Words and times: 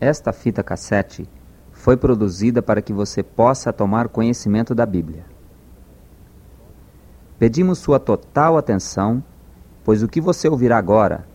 Esta 0.00 0.32
fita 0.32 0.62
cassete 0.62 1.28
foi 1.72 1.96
produzida 1.96 2.62
para 2.62 2.80
que 2.80 2.92
você 2.92 3.22
possa 3.22 3.72
tomar 3.72 4.08
conhecimento 4.08 4.74
da 4.74 4.86
Bíblia. 4.86 5.24
Pedimos 7.38 7.78
sua 7.78 7.98
total 7.98 8.56
atenção, 8.56 9.22
pois 9.84 10.02
o 10.02 10.08
que 10.08 10.20
você 10.20 10.48
ouvirá 10.48 10.78
agora 10.78 11.26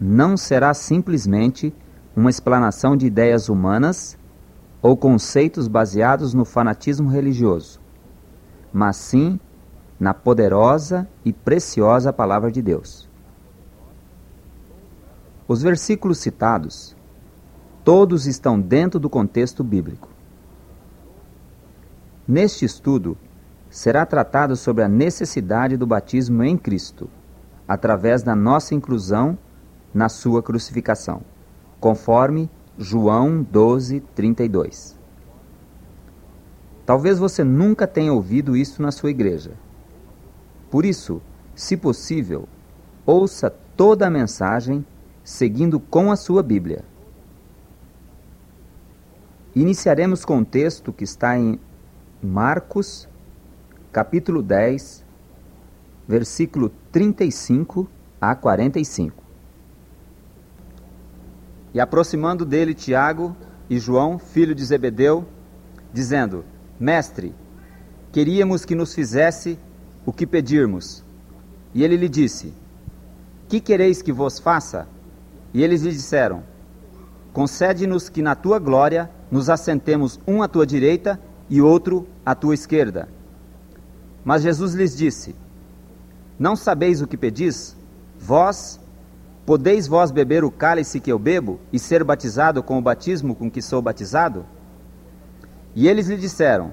não 0.00 0.36
será 0.36 0.72
simplesmente 0.74 1.74
uma 2.16 2.30
explanação 2.30 2.96
de 2.96 3.06
ideias 3.06 3.48
humanas 3.48 4.18
ou 4.82 4.96
conceitos 4.96 5.68
baseados 5.68 6.34
no 6.34 6.44
fanatismo 6.44 7.08
religioso, 7.08 7.80
mas 8.72 8.96
sim 8.96 9.38
na 9.98 10.14
poderosa 10.14 11.06
e 11.24 11.32
preciosa 11.32 12.12
Palavra 12.12 12.50
de 12.50 12.62
Deus. 12.62 13.08
Os 15.46 15.62
versículos 15.62 16.18
citados 16.18 16.96
Todos 17.82 18.26
estão 18.26 18.60
dentro 18.60 19.00
do 19.00 19.08
contexto 19.08 19.64
bíblico. 19.64 20.08
Neste 22.28 22.64
estudo, 22.64 23.16
será 23.70 24.04
tratado 24.04 24.54
sobre 24.54 24.84
a 24.84 24.88
necessidade 24.88 25.76
do 25.76 25.86
batismo 25.86 26.44
em 26.44 26.58
Cristo, 26.58 27.08
através 27.66 28.22
da 28.22 28.36
nossa 28.36 28.74
inclusão 28.74 29.38
na 29.94 30.08
sua 30.08 30.42
crucificação, 30.42 31.22
conforme 31.80 32.50
João 32.76 33.42
12, 33.42 34.00
32. 34.14 34.98
Talvez 36.84 37.18
você 37.18 37.42
nunca 37.42 37.86
tenha 37.86 38.12
ouvido 38.12 38.56
isso 38.56 38.82
na 38.82 38.92
sua 38.92 39.10
igreja. 39.10 39.52
Por 40.70 40.84
isso, 40.84 41.22
se 41.54 41.76
possível, 41.76 42.46
ouça 43.06 43.48
toda 43.76 44.06
a 44.06 44.10
mensagem 44.10 44.84
seguindo 45.24 45.80
com 45.80 46.10
a 46.10 46.16
sua 46.16 46.42
Bíblia. 46.42 46.84
Iniciaremos 49.54 50.24
com 50.24 50.38
o 50.38 50.44
texto 50.44 50.92
que 50.92 51.02
está 51.02 51.36
em 51.36 51.58
Marcos, 52.22 53.08
capítulo 53.90 54.42
10, 54.42 55.04
versículo 56.06 56.70
35 56.92 57.90
a 58.20 58.36
45. 58.36 59.20
E 61.74 61.80
aproximando 61.80 62.44
dele 62.44 62.74
Tiago 62.74 63.34
e 63.68 63.76
João, 63.80 64.20
filho 64.20 64.54
de 64.54 64.64
Zebedeu, 64.64 65.26
dizendo: 65.92 66.44
Mestre, 66.78 67.34
queríamos 68.12 68.64
que 68.64 68.76
nos 68.76 68.94
fizesse 68.94 69.58
o 70.06 70.12
que 70.12 70.28
pedirmos. 70.28 71.04
E 71.74 71.82
ele 71.82 71.96
lhe 71.96 72.08
disse: 72.08 72.54
Que 73.48 73.60
quereis 73.60 74.00
que 74.00 74.12
vos 74.12 74.38
faça? 74.38 74.86
E 75.52 75.60
eles 75.60 75.82
lhe 75.82 75.90
disseram: 75.90 76.44
Concede-nos 77.32 78.08
que 78.08 78.22
na 78.22 78.34
tua 78.34 78.58
glória 78.58 79.10
nos 79.30 79.48
assentemos 79.48 80.18
um 80.26 80.42
à 80.42 80.48
tua 80.48 80.66
direita 80.66 81.20
e 81.48 81.62
outro 81.62 82.06
à 82.26 82.34
tua 82.34 82.54
esquerda. 82.54 83.08
Mas 84.24 84.42
Jesus 84.42 84.74
lhes 84.74 84.96
disse: 84.96 85.34
Não 86.38 86.56
sabeis 86.56 87.00
o 87.00 87.06
que 87.06 87.16
pedis? 87.16 87.76
Vós, 88.18 88.80
podeis 89.46 89.86
vós 89.86 90.10
beber 90.10 90.44
o 90.44 90.50
cálice 90.50 91.00
que 91.00 91.10
eu 91.10 91.18
bebo 91.18 91.60
e 91.72 91.78
ser 91.78 92.04
batizado 92.04 92.62
com 92.62 92.78
o 92.78 92.82
batismo 92.82 93.34
com 93.34 93.50
que 93.50 93.62
sou 93.62 93.80
batizado? 93.80 94.44
E 95.74 95.88
eles 95.88 96.08
lhe 96.08 96.16
disseram: 96.16 96.72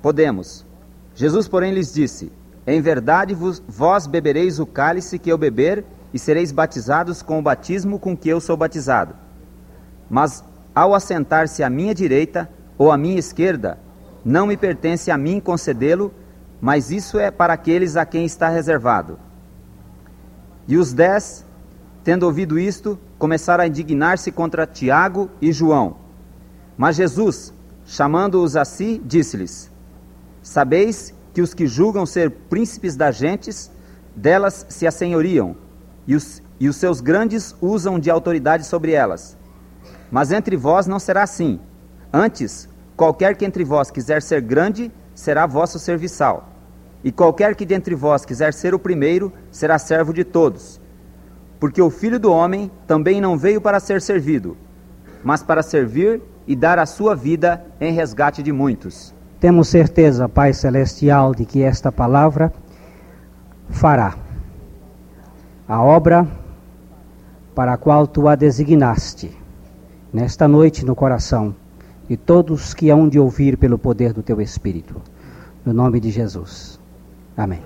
Podemos. 0.00 0.64
Jesus, 1.14 1.46
porém, 1.46 1.72
lhes 1.72 1.92
disse: 1.92 2.32
Em 2.66 2.80
verdade 2.80 3.36
vós 3.68 4.06
bebereis 4.06 4.58
o 4.58 4.66
cálice 4.66 5.18
que 5.18 5.30
eu 5.30 5.38
beber 5.38 5.84
e 6.12 6.18
sereis 6.18 6.50
batizados 6.50 7.22
com 7.22 7.38
o 7.38 7.42
batismo 7.42 7.98
com 7.98 8.16
que 8.16 8.28
eu 8.28 8.40
sou 8.40 8.56
batizado. 8.56 9.23
Mas 10.08 10.44
ao 10.74 10.94
assentar-se 10.94 11.62
à 11.62 11.70
minha 11.70 11.94
direita 11.94 12.48
ou 12.76 12.90
à 12.90 12.96
minha 12.96 13.18
esquerda, 13.18 13.78
não 14.24 14.46
me 14.46 14.56
pertence 14.56 15.10
a 15.10 15.18
mim 15.18 15.38
concedê-lo, 15.38 16.12
mas 16.60 16.90
isso 16.90 17.18
é 17.18 17.30
para 17.30 17.52
aqueles 17.52 17.96
a 17.96 18.06
quem 18.06 18.24
está 18.24 18.48
reservado. 18.48 19.18
E 20.66 20.76
os 20.76 20.92
dez, 20.92 21.44
tendo 22.02 22.24
ouvido 22.24 22.58
isto, 22.58 22.98
começaram 23.18 23.64
a 23.64 23.66
indignar-se 23.66 24.32
contra 24.32 24.66
Tiago 24.66 25.30
e 25.40 25.52
João. 25.52 25.96
Mas 26.76 26.96
Jesus, 26.96 27.52
chamando-os 27.84 28.56
a 28.56 28.64
si, 28.64 29.00
disse-lhes: 29.04 29.70
Sabeis 30.42 31.14
que 31.34 31.42
os 31.42 31.52
que 31.52 31.66
julgam 31.66 32.06
ser 32.06 32.30
príncipes 32.30 32.96
das 32.96 33.16
gentes, 33.16 33.70
delas 34.16 34.64
se 34.68 34.86
assenhoriam, 34.86 35.56
e 36.06 36.14
os, 36.14 36.42
e 36.58 36.68
os 36.68 36.76
seus 36.76 37.00
grandes 37.00 37.54
usam 37.60 37.98
de 37.98 38.10
autoridade 38.10 38.64
sobre 38.64 38.92
elas. 38.92 39.36
Mas 40.14 40.30
entre 40.30 40.56
vós 40.56 40.86
não 40.86 41.00
será 41.00 41.24
assim. 41.24 41.58
Antes, 42.12 42.68
qualquer 42.96 43.34
que 43.34 43.44
entre 43.44 43.64
vós 43.64 43.90
quiser 43.90 44.22
ser 44.22 44.40
grande, 44.40 44.92
será 45.12 45.44
vosso 45.44 45.76
serviçal. 45.76 46.50
E 47.02 47.10
qualquer 47.10 47.56
que 47.56 47.66
dentre 47.66 47.96
vós 47.96 48.24
quiser 48.24 48.54
ser 48.54 48.74
o 48.74 48.78
primeiro, 48.78 49.32
será 49.50 49.76
servo 49.76 50.14
de 50.14 50.22
todos. 50.22 50.80
Porque 51.58 51.82
o 51.82 51.90
filho 51.90 52.20
do 52.20 52.30
homem 52.30 52.70
também 52.86 53.20
não 53.20 53.36
veio 53.36 53.60
para 53.60 53.80
ser 53.80 54.00
servido, 54.00 54.56
mas 55.24 55.42
para 55.42 55.64
servir 55.64 56.22
e 56.46 56.54
dar 56.54 56.78
a 56.78 56.86
sua 56.86 57.16
vida 57.16 57.64
em 57.80 57.92
resgate 57.92 58.40
de 58.40 58.52
muitos. 58.52 59.12
Temos 59.40 59.66
certeza, 59.66 60.28
Pai 60.28 60.52
Celestial, 60.52 61.34
de 61.34 61.44
que 61.44 61.60
esta 61.60 61.90
palavra 61.90 62.52
fará 63.68 64.14
a 65.66 65.82
obra 65.82 66.24
para 67.52 67.72
a 67.72 67.76
qual 67.76 68.06
tu 68.06 68.28
a 68.28 68.36
designaste 68.36 69.42
nesta 70.14 70.46
noite 70.46 70.86
no 70.86 70.94
coração 70.94 71.56
de 72.08 72.16
todos 72.16 72.72
que 72.72 72.88
hão 72.88 73.08
de 73.08 73.18
ouvir 73.18 73.58
pelo 73.58 73.76
poder 73.76 74.12
do 74.12 74.22
teu 74.22 74.40
Espírito. 74.40 75.02
No 75.66 75.72
nome 75.72 75.98
de 75.98 76.08
Jesus. 76.08 76.78
Amém. 77.36 77.60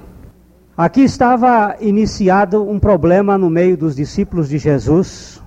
Aqui 0.75 1.03
estava 1.03 1.77
iniciado 1.79 2.67
um 2.67 2.79
problema 2.79 3.37
no 3.37 3.51
meio 3.51 3.77
dos 3.77 3.95
discípulos 3.95 4.49
de 4.49 4.57
Jesus, 4.57 5.43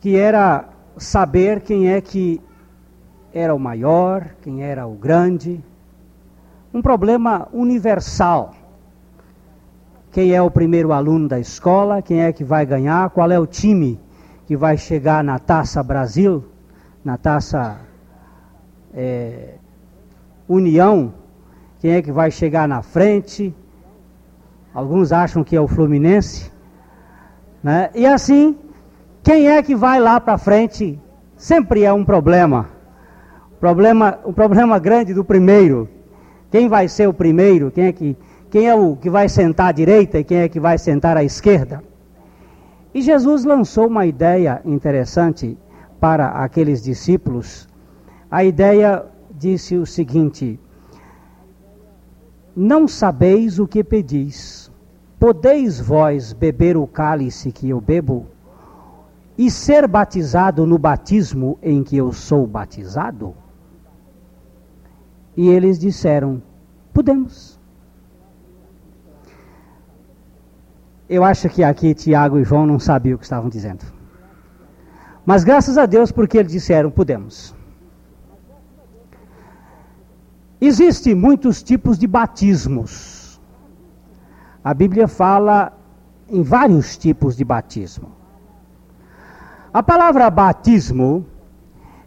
que 0.00 0.16
era 0.16 0.68
saber 0.98 1.62
quem 1.62 1.88
é 1.88 1.98
que 1.98 2.42
era 3.32 3.54
o 3.54 3.58
maior, 3.58 4.34
quem 4.42 4.62
era 4.62 4.86
o 4.86 4.92
grande. 4.92 5.64
Um 6.74 6.82
problema 6.82 7.48
universal. 7.54 8.52
Quem 10.12 10.34
é 10.34 10.42
o 10.42 10.50
primeiro 10.50 10.92
aluno 10.92 11.26
da 11.26 11.40
escola, 11.40 12.02
quem 12.02 12.22
é 12.22 12.32
que 12.34 12.44
vai 12.44 12.66
ganhar, 12.66 13.08
qual 13.10 13.30
é 13.30 13.38
o 13.38 13.46
time 13.46 13.98
que 14.46 14.56
vai 14.56 14.76
chegar 14.76 15.24
na 15.24 15.38
Taça 15.38 15.82
Brasil, 15.82 16.44
na 17.04 17.16
Taça 17.16 17.78
é, 18.94 19.54
União, 20.48 21.14
quem 21.80 21.92
é 21.92 22.02
que 22.02 22.12
vai 22.12 22.30
chegar 22.30 22.68
na 22.68 22.82
frente? 22.82 23.54
Alguns 24.72 25.12
acham 25.12 25.44
que 25.44 25.54
é 25.54 25.60
o 25.60 25.68
Fluminense. 25.68 26.50
Né? 27.62 27.90
E 27.94 28.06
assim, 28.06 28.56
quem 29.22 29.48
é 29.48 29.62
que 29.62 29.74
vai 29.74 30.00
lá 30.00 30.20
para 30.20 30.36
frente 30.36 30.98
sempre 31.36 31.84
é 31.84 31.92
um 31.92 32.04
problema. 32.04 32.68
Problema, 33.60 34.18
o 34.24 34.32
problema 34.32 34.78
grande 34.78 35.14
do 35.14 35.24
primeiro. 35.24 35.88
Quem 36.50 36.68
vai 36.68 36.88
ser 36.88 37.08
o 37.08 37.14
primeiro? 37.14 37.70
Quem 37.70 37.86
é 37.86 37.92
que 37.92 38.16
quem 38.50 38.68
é 38.68 38.74
o 38.74 38.94
que 38.94 39.10
vai 39.10 39.28
sentar 39.28 39.70
à 39.70 39.72
direita 39.72 40.16
e 40.16 40.22
quem 40.22 40.38
é 40.38 40.48
que 40.48 40.60
vai 40.60 40.78
sentar 40.78 41.16
à 41.16 41.24
esquerda? 41.24 41.82
E 42.94 43.02
Jesus 43.02 43.44
lançou 43.44 43.88
uma 43.88 44.06
ideia 44.06 44.62
interessante 44.64 45.58
para 45.98 46.28
aqueles 46.28 46.80
discípulos. 46.80 47.68
A 48.30 48.44
ideia 48.44 49.04
disse 49.32 49.76
o 49.76 49.84
seguinte: 49.84 50.60
Não 52.54 52.86
sabeis 52.86 53.58
o 53.58 53.66
que 53.66 53.82
pedis. 53.82 54.70
Podeis 55.18 55.80
vós 55.80 56.32
beber 56.32 56.76
o 56.76 56.86
cálice 56.86 57.50
que 57.50 57.68
eu 57.68 57.80
bebo 57.80 58.26
e 59.36 59.50
ser 59.50 59.88
batizado 59.88 60.64
no 60.64 60.78
batismo 60.78 61.58
em 61.62 61.82
que 61.82 61.96
eu 61.96 62.12
sou 62.12 62.46
batizado? 62.46 63.34
E 65.36 65.48
eles 65.48 65.80
disseram: 65.80 66.40
Podemos. 66.92 67.58
Eu 71.08 71.22
acho 71.22 71.48
que 71.48 71.62
aqui 71.62 71.94
Tiago 71.94 72.38
e 72.38 72.44
João 72.44 72.66
não 72.66 72.78
sabiam 72.78 73.16
o 73.16 73.18
que 73.18 73.24
estavam 73.24 73.50
dizendo. 73.50 73.84
Mas 75.24 75.44
graças 75.44 75.76
a 75.76 75.86
Deus 75.86 76.10
porque 76.10 76.38
eles 76.38 76.52
disseram, 76.52 76.90
podemos. 76.90 77.54
Existem 80.60 81.14
muitos 81.14 81.62
tipos 81.62 81.98
de 81.98 82.06
batismos. 82.06 83.40
A 84.62 84.72
Bíblia 84.72 85.06
fala 85.06 85.72
em 86.28 86.42
vários 86.42 86.96
tipos 86.96 87.36
de 87.36 87.44
batismo. 87.44 88.12
A 89.72 89.82
palavra 89.82 90.30
batismo 90.30 91.26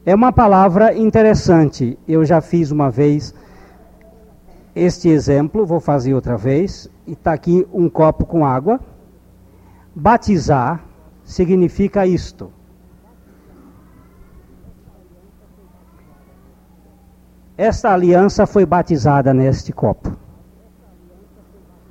é 0.05 0.15
uma 0.15 0.31
palavra 0.31 0.97
interessante. 0.97 1.99
Eu 2.07 2.25
já 2.25 2.41
fiz 2.41 2.71
uma 2.71 2.89
vez 2.89 3.35
este 4.79 5.09
exemplo, 5.09 5.65
vou 5.65 5.79
fazer 5.79 6.13
outra 6.13 6.37
vez, 6.37 6.87
e 7.07 7.13
está 7.13 7.33
aqui 7.33 7.67
um 7.73 7.89
copo 7.89 8.27
com 8.27 8.45
água. 8.45 8.79
Batizar 9.95 10.83
significa 11.23 12.05
isto. 12.05 12.51
Esta 17.57 17.91
aliança 17.91 18.45
foi 18.45 18.67
batizada 18.67 19.33
neste 19.33 19.73
copo. 19.73 20.15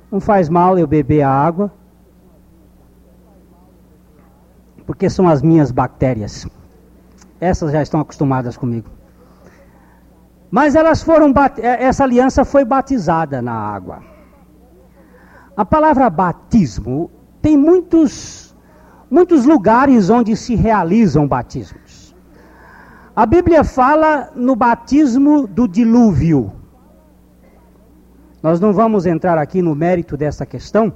Não 0.09 0.21
faz 0.21 0.47
mal 0.47 0.79
eu 0.79 0.87
beber 0.87 1.23
a 1.23 1.29
água, 1.29 1.69
porque 4.85 5.09
são 5.09 5.27
as 5.27 5.41
minhas 5.41 5.71
bactérias. 5.71 6.47
Essas 7.41 7.73
já 7.73 7.81
estão 7.81 7.99
acostumadas 7.99 8.55
comigo. 8.55 8.96
Mas 10.49 10.75
elas 10.75 11.03
foram 11.03 11.33
é, 11.57 11.83
essa 11.83 12.03
aliança 12.03 12.45
foi 12.45 12.63
batizada 12.63 13.41
na 13.41 13.53
água. 13.53 14.01
A 15.55 15.65
palavra 15.65 16.09
batismo 16.09 17.11
tem 17.41 17.57
muitos 17.57 18.55
muitos 19.09 19.45
lugares 19.45 20.09
onde 20.09 20.35
se 20.35 20.55
realizam 20.55 21.27
batismos. 21.27 22.15
A 23.15 23.25
Bíblia 23.25 23.63
fala 23.63 24.29
no 24.35 24.55
batismo 24.55 25.47
do 25.47 25.67
dilúvio. 25.67 26.51
Nós 28.43 28.59
não 28.59 28.71
vamos 28.71 29.05
entrar 29.05 29.37
aqui 29.37 29.61
no 29.61 29.73
mérito 29.73 30.15
dessa 30.15 30.45
questão, 30.45 30.93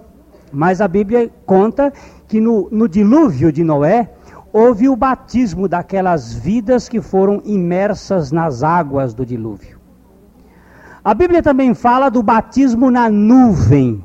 mas 0.51 0.81
a 0.81 0.87
Bíblia 0.87 1.31
conta 1.45 1.91
que 2.27 2.39
no, 2.39 2.69
no 2.69 2.87
dilúvio 2.87 3.51
de 3.51 3.63
Noé 3.63 4.13
houve 4.53 4.89
o 4.89 4.95
batismo 4.95 5.67
daquelas 5.67 6.33
vidas 6.33 6.89
que 6.89 7.01
foram 7.01 7.41
imersas 7.45 8.31
nas 8.31 8.63
águas 8.63 9.13
do 9.13 9.25
dilúvio. 9.25 9.79
A 11.03 11.13
Bíblia 11.13 11.41
também 11.41 11.73
fala 11.73 12.09
do 12.09 12.21
batismo 12.21 12.91
na 12.91 13.09
nuvem. 13.09 14.03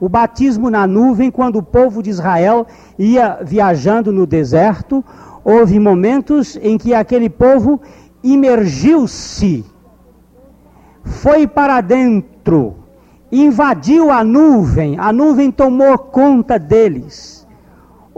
O 0.00 0.08
batismo 0.08 0.70
na 0.70 0.86
nuvem, 0.86 1.30
quando 1.30 1.56
o 1.56 1.62
povo 1.62 2.02
de 2.02 2.10
Israel 2.10 2.66
ia 2.98 3.40
viajando 3.42 4.12
no 4.12 4.26
deserto, 4.26 5.04
houve 5.44 5.78
momentos 5.78 6.56
em 6.62 6.78
que 6.78 6.94
aquele 6.94 7.28
povo 7.28 7.80
imergiu-se, 8.22 9.64
foi 11.04 11.46
para 11.46 11.80
dentro, 11.80 12.76
invadiu 13.30 14.10
a 14.10 14.22
nuvem, 14.22 14.98
a 14.98 15.12
nuvem 15.12 15.50
tomou 15.50 15.96
conta 15.98 16.58
deles 16.58 17.37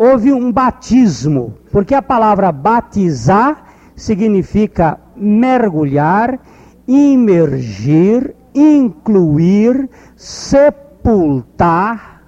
houve 0.00 0.32
um 0.32 0.50
batismo, 0.50 1.52
porque 1.70 1.94
a 1.94 2.00
palavra 2.00 2.50
batizar 2.50 3.66
significa 3.94 4.98
mergulhar, 5.14 6.40
imergir, 6.88 8.34
incluir, 8.54 9.90
sepultar. 10.16 12.22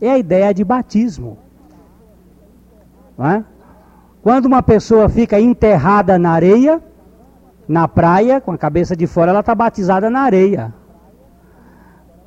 É 0.00 0.12
a 0.12 0.16
ideia 0.16 0.54
de 0.54 0.64
batismo. 0.64 1.36
É? 3.18 3.44
Quando 4.22 4.46
uma 4.46 4.62
pessoa 4.62 5.06
fica 5.10 5.38
enterrada 5.38 6.18
na 6.18 6.30
areia, 6.30 6.82
na 7.68 7.86
praia, 7.86 8.40
com 8.40 8.52
a 8.52 8.56
cabeça 8.56 8.96
de 8.96 9.06
fora, 9.06 9.30
ela 9.30 9.40
está 9.40 9.54
batizada 9.54 10.08
na 10.08 10.22
areia. 10.22 10.72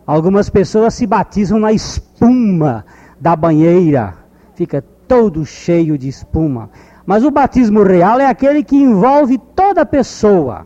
Algumas 0.05 0.51
pessoas 0.51 0.93
se 0.93 1.07
batizam 1.07 1.57
na 1.57 1.71
espuma 1.71 2.85
da 3.19 3.35
banheira 3.35 4.21
fica 4.63 4.83
todo 5.07 5.45
cheio 5.45 5.97
de 5.97 6.07
espuma. 6.07 6.69
Mas 7.05 7.25
o 7.25 7.31
batismo 7.31 7.83
real 7.83 8.19
é 8.19 8.25
aquele 8.25 8.63
que 8.63 8.77
envolve 8.77 9.37
toda 9.53 9.81
a 9.81 9.85
pessoa. 9.85 10.65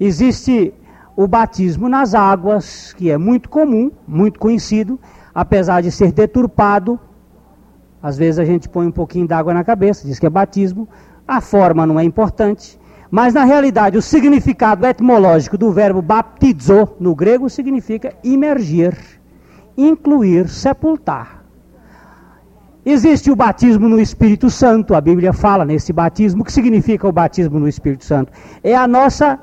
Existe 0.00 0.74
o 1.16 1.28
batismo 1.28 1.88
nas 1.88 2.14
águas, 2.14 2.92
que 2.94 3.10
é 3.10 3.16
muito 3.16 3.48
comum, 3.48 3.92
muito 4.06 4.40
conhecido, 4.40 4.98
apesar 5.32 5.82
de 5.82 5.92
ser 5.92 6.10
deturpado. 6.10 6.98
Às 8.02 8.18
vezes 8.18 8.40
a 8.40 8.44
gente 8.44 8.68
põe 8.68 8.86
um 8.88 8.90
pouquinho 8.90 9.28
d'água 9.28 9.54
na 9.54 9.62
cabeça, 9.62 10.06
diz 10.06 10.18
que 10.18 10.26
é 10.26 10.30
batismo. 10.30 10.88
A 11.26 11.40
forma 11.40 11.86
não 11.86 12.00
é 12.00 12.02
importante. 12.02 12.80
Mas 13.08 13.34
na 13.34 13.44
realidade, 13.44 13.96
o 13.96 14.02
significado 14.02 14.84
etimológico 14.84 15.56
do 15.56 15.70
verbo 15.70 16.02
baptizo 16.02 16.88
no 16.98 17.14
grego 17.14 17.48
significa 17.48 18.14
imergir, 18.24 18.96
incluir, 19.76 20.48
sepultar. 20.48 21.41
Existe 22.84 23.30
o 23.30 23.36
batismo 23.36 23.88
no 23.88 24.00
Espírito 24.00 24.50
Santo, 24.50 24.94
a 24.94 25.00
Bíblia 25.00 25.32
fala 25.32 25.64
nesse 25.64 25.92
batismo. 25.92 26.42
O 26.42 26.44
que 26.44 26.52
significa 26.52 27.06
o 27.06 27.12
batismo 27.12 27.60
no 27.60 27.68
Espírito 27.68 28.04
Santo? 28.04 28.32
É 28.62 28.74
a 28.74 28.88
nossa 28.88 29.38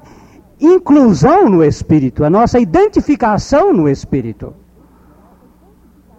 inclusão 0.59 1.47
no 1.47 1.63
Espírito, 1.63 2.25
a 2.25 2.29
nossa 2.29 2.59
identificação 2.59 3.73
no 3.73 3.87
Espírito. 3.87 4.53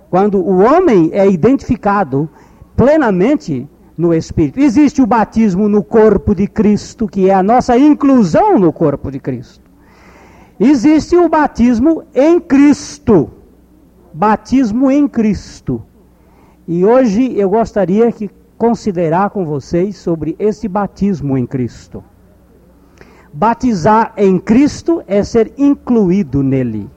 Quando 0.08 0.38
o 0.38 0.60
homem 0.60 1.10
é 1.12 1.28
identificado 1.28 2.28
plenamente 2.74 3.68
no 3.98 4.14
Espírito. 4.14 4.58
Existe 4.58 5.02
o 5.02 5.06
batismo 5.06 5.68
no 5.68 5.84
corpo 5.84 6.34
de 6.34 6.46
Cristo, 6.46 7.06
que 7.06 7.28
é 7.28 7.34
a 7.34 7.42
nossa 7.42 7.76
inclusão 7.76 8.58
no 8.58 8.72
corpo 8.72 9.10
de 9.10 9.20
Cristo. 9.20 9.70
Existe 10.58 11.14
o 11.16 11.28
batismo 11.28 12.02
em 12.14 12.40
Cristo. 12.40 13.30
Batismo 14.14 14.90
em 14.90 15.06
Cristo 15.06 15.84
e 16.72 16.84
hoje 16.84 17.36
eu 17.36 17.50
gostaria 17.50 18.12
de 18.12 18.30
considerar 18.56 19.30
com 19.30 19.44
vocês 19.44 19.96
sobre 19.96 20.36
esse 20.38 20.68
batismo 20.68 21.36
em 21.36 21.44
Cristo. 21.44 22.00
Batizar 23.32 24.12
em 24.16 24.38
Cristo 24.38 25.02
é 25.08 25.24
ser 25.24 25.52
incluído 25.58 26.44
nele, 26.44 26.88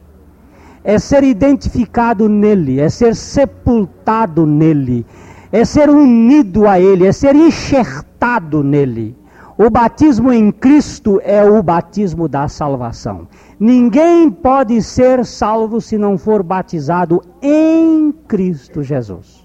é 0.83 0.99
ser 0.99 1.23
identificado 1.23 2.29
nele, 2.29 2.79
é 2.79 2.87
ser 2.87 3.15
sepultado 3.15 4.45
nele, 4.45 5.07
é 5.51 5.65
ser 5.65 5.89
unido 5.89 6.67
a 6.67 6.79
ele, 6.79 7.07
é 7.07 7.11
ser 7.11 7.35
enxertado 7.35 8.63
nele. 8.63 9.17
O 9.57 9.71
batismo 9.71 10.31
em 10.31 10.51
Cristo 10.51 11.19
é 11.23 11.43
o 11.43 11.63
batismo 11.63 12.27
da 12.27 12.47
salvação. 12.47 13.27
Ninguém 13.59 14.29
pode 14.29 14.79
ser 14.83 15.25
salvo 15.25 15.81
se 15.81 15.97
não 15.97 16.15
for 16.15 16.43
batizado 16.43 17.23
em 17.41 18.11
Cristo 18.27 18.83
Jesus. 18.83 19.42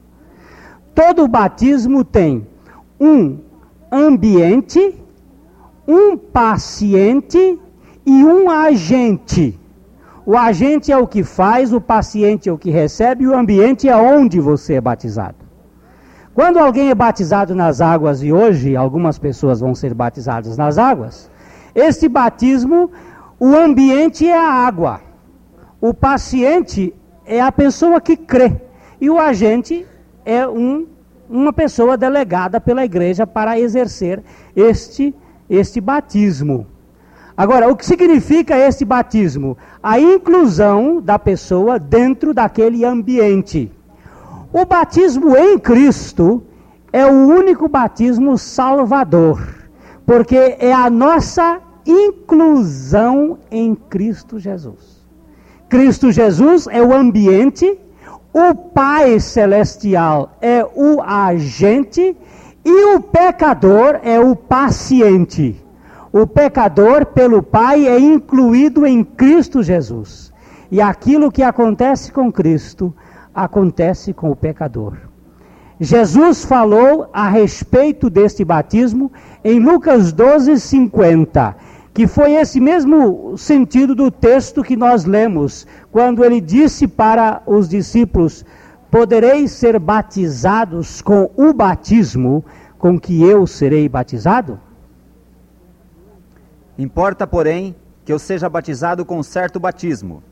Todo 0.99 1.29
batismo 1.29 2.03
tem 2.03 2.45
um 2.99 3.39
ambiente, 3.89 4.97
um 5.87 6.17
paciente 6.17 7.57
e 8.05 8.25
um 8.25 8.51
agente. 8.51 9.57
O 10.27 10.37
agente 10.37 10.91
é 10.91 10.99
o 10.99 11.07
que 11.07 11.23
faz, 11.23 11.73
o 11.73 11.81
paciente 11.81 12.49
é 12.49 12.53
o 12.53 12.59
que 12.59 12.73
recebe, 12.73 13.23
e 13.23 13.29
o 13.29 13.37
ambiente 13.37 13.89
é 13.89 13.95
onde 13.95 14.41
você 14.41 14.75
é 14.75 14.81
batizado. 14.81 15.37
Quando 16.35 16.59
alguém 16.59 16.91
é 16.91 16.95
batizado 16.97 17.55
nas 17.55 17.81
águas, 17.81 18.21
e 18.21 18.33
hoje 18.33 18.75
algumas 18.75 19.21
pessoas 19.21 19.61
vão 19.61 19.77
ser 19.77 19.95
batizadas 19.95 20.57
nas 20.57 20.79
águas, 20.79 21.31
esse 21.77 22.09
batismo, 22.09 22.91
o 23.39 23.55
ambiente 23.55 24.27
é 24.27 24.37
a 24.37 24.51
água, 24.51 25.01
o 25.81 25.95
paciente 25.95 26.93
é 27.25 27.41
a 27.41 27.53
pessoa 27.53 28.01
que 28.01 28.17
crê, 28.17 28.61
e 29.01 29.09
o 29.09 29.17
agente 29.17 29.87
é 30.29 30.47
um, 30.47 30.87
uma 31.27 31.55
pessoa 31.55 31.97
delegada 31.97 32.61
pela 32.61 32.85
igreja 32.85 33.27
para 33.27 33.59
exercer 33.59 34.23
este, 34.55 35.15
este 35.49 35.81
batismo. 35.81 36.67
Agora, 37.35 37.71
o 37.71 37.75
que 37.75 37.87
significa 37.87 38.55
este 38.59 38.85
batismo? 38.85 39.57
A 39.83 39.99
inclusão 39.99 41.01
da 41.01 41.19
pessoa 41.19 41.79
dentro 41.79 42.35
daquele 42.35 42.85
ambiente. 42.85 43.73
O 44.53 44.67
batismo 44.67 45.35
em 45.35 45.59
Cristo 45.59 46.43
é 46.93 47.07
o 47.07 47.11
único 47.11 47.67
batismo 47.67 48.37
salvador, 48.37 49.41
porque 50.05 50.57
é 50.59 50.75
a 50.75 50.91
nossa 50.91 51.59
inclusão 51.87 53.39
em 53.51 53.75
Cristo 53.75 54.39
Jesus. 54.39 55.07
Cristo 55.71 56.13
Jesus 56.13 56.67
é 56.71 56.83
o 56.83 56.95
ambiente 56.95 57.79
o 58.33 58.55
Pai 58.55 59.19
Celestial 59.21 60.37
é 60.41 60.65
o 60.65 61.01
agente 61.01 62.17
e 62.65 62.95
o 62.95 63.01
pecador 63.01 63.99
é 64.03 64.21
o 64.21 64.37
paciente. 64.37 65.65
O 66.13 66.27
pecador, 66.27 67.07
pelo 67.07 67.43
Pai, 67.43 67.87
é 67.87 67.99
incluído 67.99 68.87
em 68.87 69.03
Cristo 69.03 69.63
Jesus. 69.63 70.33
E 70.71 70.81
aquilo 70.81 71.33
que 71.33 71.43
acontece 71.43 72.13
com 72.13 72.31
Cristo, 72.31 72.95
acontece 73.35 74.13
com 74.13 74.31
o 74.31 74.37
pecador. 74.37 74.95
Jesus 75.81 76.45
falou 76.45 77.09
a 77.13 77.29
respeito 77.29 78.11
deste 78.11 78.45
batismo 78.45 79.13
em 79.45 79.61
Lucas 79.61 80.13
12, 80.13 80.59
50 80.59 81.57
que 81.99 82.07
foi 82.07 82.35
esse 82.35 82.61
mesmo 82.61 83.37
sentido 83.37 83.93
do 83.93 84.09
texto 84.09 84.63
que 84.63 84.77
nós 84.77 85.05
lemos, 85.05 85.67
quando 85.91 86.25
ele 86.25 86.41
disse 86.41 86.87
para 86.87 87.43
os 87.45 87.69
discípulos: 87.69 88.45
Podereis 88.89 89.51
ser 89.51 89.81
batizados 89.81 91.03
com 91.03 91.29
o 91.37 91.53
batismo 91.53 92.45
com 92.79 93.01
que 93.01 93.21
eu 93.21 93.49
serei 93.49 93.89
batizado? 93.89 94.61
Importa, 96.79 97.27
porém, 97.27 97.75
que 98.05 98.13
eu 98.13 98.19
seja 98.21 98.49
batizado 98.49 99.05
com 99.05 99.21
certo 99.21 99.59
batismo, 99.59 100.23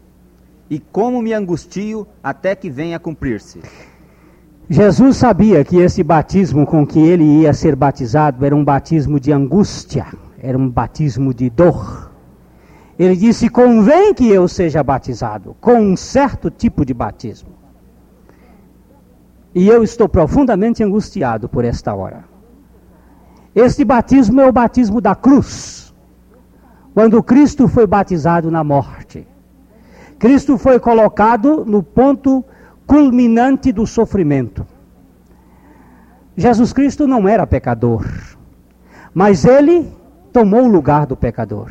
e 0.71 0.79
como 0.79 1.21
me 1.21 1.33
angustio 1.33 2.07
até 2.23 2.55
que 2.55 2.71
venha 2.71 2.97
a 2.97 3.01
cumprir-se. 3.01 3.61
Jesus 4.71 5.17
sabia 5.17 5.65
que 5.65 5.79
esse 5.79 6.05
batismo 6.05 6.65
com 6.65 6.87
que 6.87 7.01
ele 7.01 7.25
ia 7.25 7.53
ser 7.53 7.75
batizado 7.75 8.47
era 8.47 8.55
um 8.55 8.65
batismo 8.65 9.19
de 9.19 9.33
angústia 9.33 10.07
era 10.39 10.57
um 10.57 10.69
batismo 10.69 11.33
de 11.33 11.51
dor. 11.51 12.11
Ele 12.99 13.17
disse: 13.17 13.49
convém 13.49 14.15
que 14.15 14.29
eu 14.29 14.49
seja 14.49 14.83
batizado 14.83 15.57
com 15.61 15.79
um 15.79 15.97
certo 15.97 16.51
tipo 16.51 16.85
de 16.85 16.95
batismo. 16.95 17.51
E 19.55 19.69
eu 19.69 19.83
estou 19.83 20.09
profundamente 20.09 20.83
angustiado 20.83 21.49
por 21.49 21.65
esta 21.65 21.95
hora. 21.95 22.25
Este 23.55 23.85
batismo 23.85 24.41
é 24.41 24.47
o 24.47 24.53
batismo 24.53 25.01
da 25.01 25.15
cruz. 25.15 25.95
Quando 26.93 27.23
Cristo 27.23 27.67
foi 27.69 27.87
batizado 27.87 28.51
na 28.51 28.63
morte. 28.63 29.27
Cristo 30.19 30.57
foi 30.57 30.79
colocado 30.79 31.65
no 31.65 31.83
ponto 31.83 32.45
culminante 32.87 33.73
do 33.73 33.87
sofrimento. 33.87 34.67
Jesus 36.37 36.73
Cristo 36.73 37.07
não 37.07 37.27
era 37.27 37.47
pecador, 37.47 38.07
mas 39.15 39.45
ele 39.45 39.91
tomou 40.37 40.65
o 40.65 40.69
lugar 40.69 41.07
do 41.07 41.17
pecador. 41.17 41.71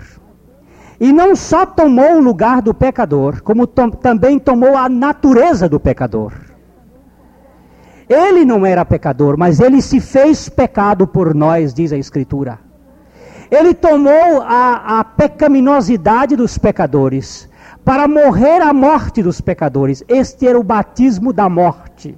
E 1.00 1.14
não 1.14 1.36
só 1.36 1.68
tomou 1.68 2.16
o 2.16 2.20
lugar 2.20 2.64
do 2.64 2.74
pecador, 2.74 3.44
como 3.44 3.68
tom, 3.68 3.92
também 3.92 4.40
tomou 4.40 4.76
a 4.76 4.90
natureza 4.90 5.70
do 5.70 5.80
pecador. 5.80 6.34
Ele 8.10 8.44
não 8.44 8.66
era 8.66 8.84
pecador, 8.84 9.38
mas 9.38 9.60
ele 9.60 9.84
se 9.84 10.00
fez 10.00 10.50
pecado 10.50 11.06
por 11.06 11.36
nós, 11.36 11.76
diz 11.76 11.94
a 11.94 11.98
Escritura. 11.98 12.58
Ele 13.52 13.76
tomou 13.76 14.42
a, 14.42 15.00
a 15.00 15.04
pecaminosidade 15.04 16.36
dos 16.36 16.58
pecadores 16.58 17.48
para 17.84 18.08
morrer 18.08 18.64
a 18.64 18.74
morte 18.74 19.22
dos 19.22 19.40
pecadores. 19.40 20.04
Este 20.08 20.48
era 20.48 20.60
o 20.60 20.64
batismo 20.64 21.32
da 21.32 21.48
morte. 21.48 22.18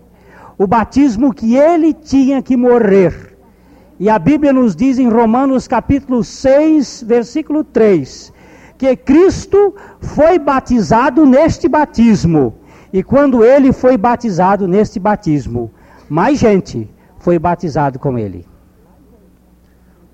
O 0.58 0.66
batismo 0.66 1.34
que 1.34 1.58
ele 1.58 1.94
tinha 1.94 2.42
que 2.42 2.56
morrer. 2.56 3.37
E 4.00 4.10
a 4.10 4.20
Bíblia 4.20 4.54
nos 4.54 4.75
diz 4.75 5.00
em 5.00 5.10
Romanos 5.10 5.68
capítulo 5.68 6.24
6, 6.24 7.04
versículo 7.08 7.63
3, 7.63 8.32
que 8.77 8.96
Cristo 8.96 9.74
foi 10.00 10.38
batizado 10.38 11.25
neste 11.25 11.68
batismo. 11.68 12.54
E 12.94 13.01
quando 13.01 13.44
ele 13.44 13.74
foi 13.74 13.98
batizado 13.98 14.68
neste 14.68 15.00
batismo, 15.00 15.72
mais 16.08 16.38
gente 16.38 16.89
foi 17.18 17.39
batizado 17.39 17.98
com 17.98 18.20
ele. 18.20 18.46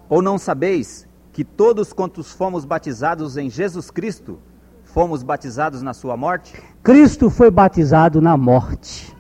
Ou 0.08 0.22
não 0.22 0.38
sabeis 0.38 1.06
que 1.34 1.44
todos 1.44 1.92
quantos 1.92 2.32
fomos 2.32 2.64
batizados 2.64 3.36
em 3.36 3.50
Jesus 3.50 3.92
Cristo, 3.92 4.40
fomos 4.84 5.24
batizados 5.24 5.82
na 5.82 5.94
sua 5.94 6.16
morte? 6.16 6.54
Cristo 6.82 7.30
foi 7.30 7.52
batizado 7.52 8.22
na 8.22 8.38
morte. 8.38 9.14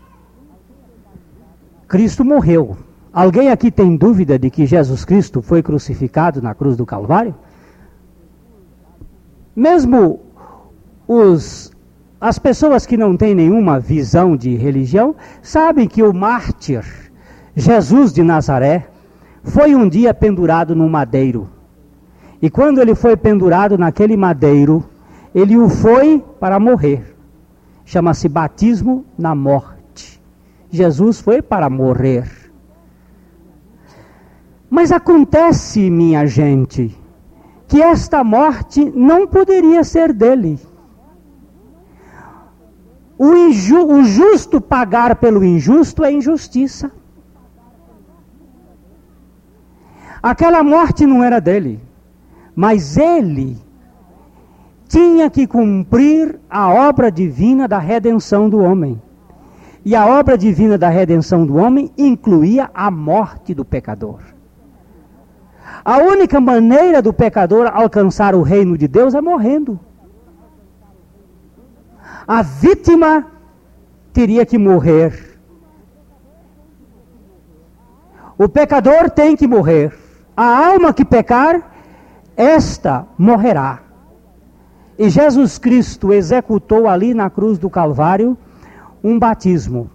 Cristo 1.87 2.23
morreu. 2.23 2.77
Alguém 3.13 3.49
aqui 3.49 3.69
tem 3.69 3.95
dúvida 3.95 4.39
de 4.39 4.49
que 4.49 4.65
Jesus 4.65 5.05
Cristo 5.05 5.41
foi 5.41 5.61
crucificado 5.61 6.41
na 6.41 6.55
cruz 6.55 6.75
do 6.75 6.85
Calvário? 6.85 7.35
Mesmo 9.55 10.19
os, 11.07 11.71
as 12.19 12.39
pessoas 12.39 12.87
que 12.87 12.97
não 12.97 13.15
têm 13.15 13.35
nenhuma 13.35 13.79
visão 13.79 14.35
de 14.35 14.55
religião 14.55 15.15
sabem 15.43 15.87
que 15.87 16.01
o 16.01 16.11
mártir 16.11 16.83
Jesus 17.55 18.11
de 18.11 18.23
Nazaré 18.23 18.87
foi 19.43 19.75
um 19.75 19.87
dia 19.87 20.11
pendurado 20.11 20.75
num 20.75 20.89
madeiro. 20.89 21.47
E 22.41 22.49
quando 22.49 22.81
ele 22.81 22.95
foi 22.95 23.15
pendurado 23.15 23.77
naquele 23.77 24.17
madeiro, 24.17 24.83
ele 25.35 25.55
o 25.55 25.69
foi 25.69 26.23
para 26.39 26.59
morrer. 26.59 27.15
Chama-se 27.85 28.27
batismo 28.27 29.05
na 29.15 29.35
morte. 29.35 30.19
Jesus 30.71 31.21
foi 31.21 31.43
para 31.43 31.69
morrer. 31.69 32.42
Mas 34.75 34.91
acontece, 34.91 35.87
minha 35.87 36.25
gente, 36.25 36.99
que 37.67 37.79
esta 37.79 38.23
morte 38.23 38.91
não 38.95 39.27
poderia 39.27 39.83
ser 39.83 40.11
dele. 40.11 40.59
O, 43.15 43.35
inju, 43.35 43.85
o 43.85 44.03
justo 44.03 44.59
pagar 44.59 45.17
pelo 45.17 45.43
injusto 45.43 46.03
é 46.03 46.11
injustiça. 46.11 46.91
Aquela 50.23 50.63
morte 50.63 51.05
não 51.05 51.23
era 51.23 51.39
dele, 51.39 51.79
mas 52.55 52.97
ele 52.97 53.61
tinha 54.87 55.29
que 55.29 55.45
cumprir 55.45 56.39
a 56.49 56.67
obra 56.73 57.11
divina 57.11 57.67
da 57.67 57.77
redenção 57.77 58.49
do 58.49 58.57
homem. 58.57 58.99
E 59.85 59.95
a 59.95 60.07
obra 60.07 60.35
divina 60.35 60.79
da 60.79 60.89
redenção 60.89 61.45
do 61.45 61.57
homem 61.57 61.91
incluía 61.95 62.71
a 62.73 62.89
morte 62.89 63.53
do 63.53 63.63
pecador. 63.63 64.32
A 65.83 65.97
única 65.97 66.39
maneira 66.39 67.01
do 67.01 67.13
pecador 67.13 67.67
alcançar 67.73 68.35
o 68.35 68.41
reino 68.41 68.77
de 68.77 68.87
Deus 68.87 69.13
é 69.13 69.21
morrendo. 69.21 69.79
A 72.27 72.41
vítima 72.41 73.27
teria 74.13 74.45
que 74.45 74.57
morrer. 74.57 75.39
O 78.37 78.47
pecador 78.47 79.09
tem 79.09 79.35
que 79.35 79.47
morrer. 79.47 79.93
A 80.35 80.67
alma 80.67 80.93
que 80.93 81.05
pecar, 81.05 81.71
esta 82.35 83.05
morrerá. 83.17 83.81
E 84.97 85.09
Jesus 85.09 85.57
Cristo 85.57 86.13
executou 86.13 86.87
ali 86.87 87.13
na 87.13 87.29
cruz 87.29 87.57
do 87.57 87.69
Calvário 87.69 88.37
um 89.03 89.19
batismo. 89.19 89.89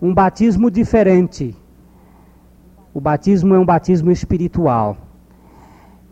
Um 0.00 0.12
batismo 0.12 0.70
diferente. 0.70 1.56
O 2.94 3.00
batismo 3.00 3.54
é 3.54 3.58
um 3.58 3.66
batismo 3.66 4.10
espiritual 4.10 4.96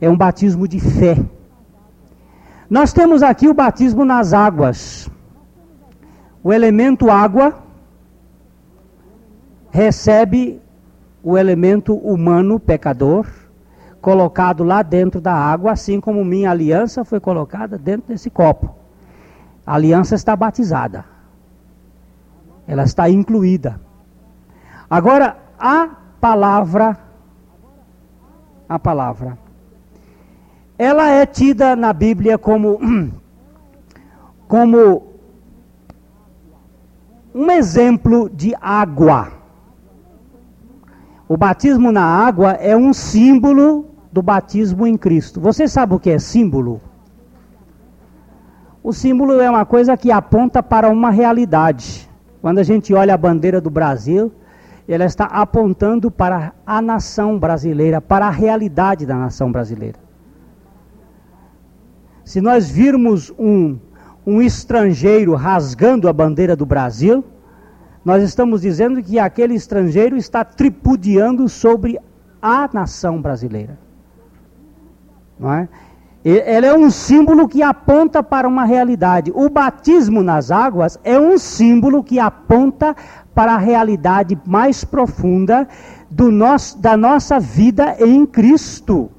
é 0.02 0.10
um 0.10 0.16
batismo 0.16 0.66
de 0.66 0.80
fé. 0.80 1.16
Nós 2.68 2.92
temos 2.92 3.22
aqui 3.22 3.46
o 3.46 3.54
batismo 3.54 4.04
nas 4.04 4.32
águas. 4.32 5.08
O 6.42 6.52
elemento 6.52 7.08
água 7.08 7.62
recebe 9.70 10.60
o 11.22 11.38
elemento 11.38 11.94
humano 11.94 12.58
pecador 12.58 13.28
colocado 14.00 14.64
lá 14.64 14.82
dentro 14.82 15.20
da 15.20 15.32
água, 15.32 15.70
assim 15.70 16.00
como 16.00 16.24
minha 16.24 16.50
aliança 16.50 17.04
foi 17.04 17.20
colocada 17.20 17.78
dentro 17.78 18.08
desse 18.08 18.28
copo. 18.28 18.74
A 19.64 19.76
aliança 19.76 20.16
está 20.16 20.34
batizada. 20.34 21.04
Ela 22.66 22.82
está 22.82 23.08
incluída. 23.08 23.80
Agora, 24.90 25.36
a 25.56 25.90
palavra 26.22 26.96
a 28.68 28.78
palavra 28.78 29.36
ela 30.78 31.08
é 31.10 31.26
tida 31.26 31.76
na 31.76 31.92
Bíblia 31.92 32.36
como, 32.38 32.80
como 34.48 35.12
um 37.34 37.50
exemplo 37.50 38.28
de 38.28 38.54
água. 38.60 39.32
O 41.28 41.36
batismo 41.36 41.92
na 41.92 42.04
água 42.04 42.52
é 42.52 42.76
um 42.76 42.92
símbolo 42.92 43.86
do 44.10 44.22
batismo 44.22 44.86
em 44.86 44.96
Cristo. 44.96 45.40
Você 45.40 45.68
sabe 45.68 45.94
o 45.94 46.00
que 46.00 46.10
é 46.10 46.18
símbolo? 46.18 46.80
O 48.82 48.92
símbolo 48.92 49.40
é 49.40 49.48
uma 49.48 49.64
coisa 49.64 49.96
que 49.96 50.10
aponta 50.10 50.62
para 50.62 50.90
uma 50.90 51.10
realidade. 51.10 52.10
Quando 52.40 52.58
a 52.58 52.64
gente 52.64 52.92
olha 52.92 53.14
a 53.14 53.16
bandeira 53.16 53.60
do 53.60 53.70
Brasil, 53.70 54.32
ela 54.86 55.04
está 55.04 55.24
apontando 55.26 56.10
para 56.10 56.52
a 56.66 56.82
nação 56.82 57.38
brasileira, 57.38 58.00
para 58.00 58.26
a 58.26 58.30
realidade 58.30 59.06
da 59.06 59.16
nação 59.16 59.50
brasileira. 59.50 59.98
Se 62.24 62.40
nós 62.40 62.70
virmos 62.70 63.32
um, 63.38 63.78
um 64.26 64.40
estrangeiro 64.40 65.34
rasgando 65.34 66.08
a 66.08 66.12
bandeira 66.12 66.56
do 66.56 66.66
Brasil, 66.66 67.24
nós 68.04 68.22
estamos 68.22 68.62
dizendo 68.62 69.02
que 69.02 69.18
aquele 69.18 69.54
estrangeiro 69.54 70.16
está 70.16 70.44
tripudiando 70.44 71.48
sobre 71.48 71.98
a 72.40 72.68
nação 72.72 73.22
brasileira. 73.22 73.78
Não 75.38 75.52
é? 75.52 75.68
Ela 76.24 76.66
é 76.66 76.74
um 76.74 76.88
símbolo 76.88 77.48
que 77.48 77.62
aponta 77.62 78.22
para 78.22 78.46
uma 78.46 78.64
realidade. 78.64 79.32
O 79.34 79.48
batismo 79.48 80.22
nas 80.22 80.52
águas 80.52 80.98
é 81.02 81.18
um 81.18 81.36
símbolo 81.36 82.02
que 82.04 82.20
aponta 82.20 82.94
para 83.34 83.54
a 83.54 83.58
realidade 83.58 84.38
mais 84.46 84.84
profunda 84.84 85.66
do 86.08 86.30
nosso, 86.30 86.78
da 86.78 86.96
nossa 86.96 87.40
vida 87.40 87.96
em 87.98 88.24
Cristo. 88.24 89.10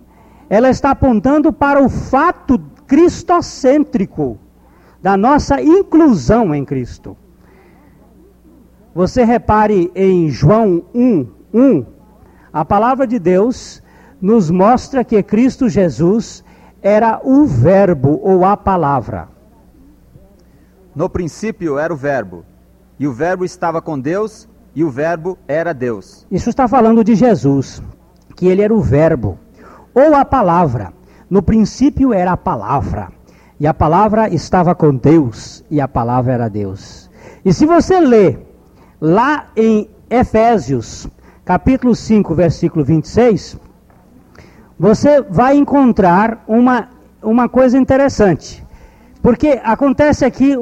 Ela 0.49 0.69
está 0.69 0.91
apontando 0.91 1.51
para 1.51 1.83
o 1.83 1.89
fato 1.89 2.57
cristocêntrico, 2.87 4.37
da 5.01 5.17
nossa 5.17 5.61
inclusão 5.61 6.55
em 6.55 6.63
Cristo. 6.63 7.17
Você 8.95 9.25
repare 9.25 9.91
em 9.93 10.29
João 10.29 10.83
1, 10.93 11.27
1, 11.53 11.85
a 12.53 12.63
palavra 12.63 13.05
de 13.05 13.19
Deus 13.19 13.81
nos 14.21 14.49
mostra 14.49 15.03
que 15.03 15.21
Cristo 15.23 15.67
Jesus 15.67 16.43
era 16.83 17.21
o 17.23 17.45
Verbo 17.45 18.19
ou 18.21 18.43
a 18.43 18.57
palavra. 18.57 19.29
No 20.93 21.09
princípio 21.09 21.79
era 21.79 21.93
o 21.93 21.97
Verbo, 21.97 22.43
e 22.99 23.07
o 23.07 23.13
Verbo 23.13 23.45
estava 23.45 23.81
com 23.81 23.97
Deus, 23.97 24.47
e 24.75 24.83
o 24.83 24.89
Verbo 24.91 25.37
era 25.47 25.73
Deus. 25.73 26.27
Isso 26.29 26.49
está 26.49 26.67
falando 26.67 27.03
de 27.03 27.15
Jesus, 27.15 27.81
que 28.35 28.47
ele 28.47 28.61
era 28.61 28.73
o 28.73 28.81
Verbo 28.81 29.39
ou 29.93 30.13
a 30.13 30.25
palavra. 30.25 30.93
No 31.29 31.41
princípio 31.41 32.13
era 32.13 32.33
a 32.33 32.37
palavra, 32.37 33.09
E 33.59 33.67
a 33.67 33.73
palavra 33.73 34.27
estava 34.27 34.75
com 34.75 34.93
Deus, 34.93 35.63
e 35.71 35.79
a 35.79 35.87
palavra 35.87 36.33
era 36.33 36.49
Deus. 36.49 37.09
E 37.45 37.53
se 37.53 37.65
você 37.65 37.99
lê 37.99 38.37
lá 38.99 39.47
em 39.55 39.89
Efésios, 40.09 41.07
capítulo 41.45 41.95
5, 41.95 42.35
versículo 42.35 42.83
26, 42.83 43.57
você 44.77 45.21
vai 45.21 45.55
encontrar 45.55 46.43
uma, 46.47 46.89
uma 47.21 47.47
coisa 47.47 47.77
interessante. 47.77 48.63
Porque 49.21 49.59
acontece 49.63 50.25
aqui, 50.25 50.53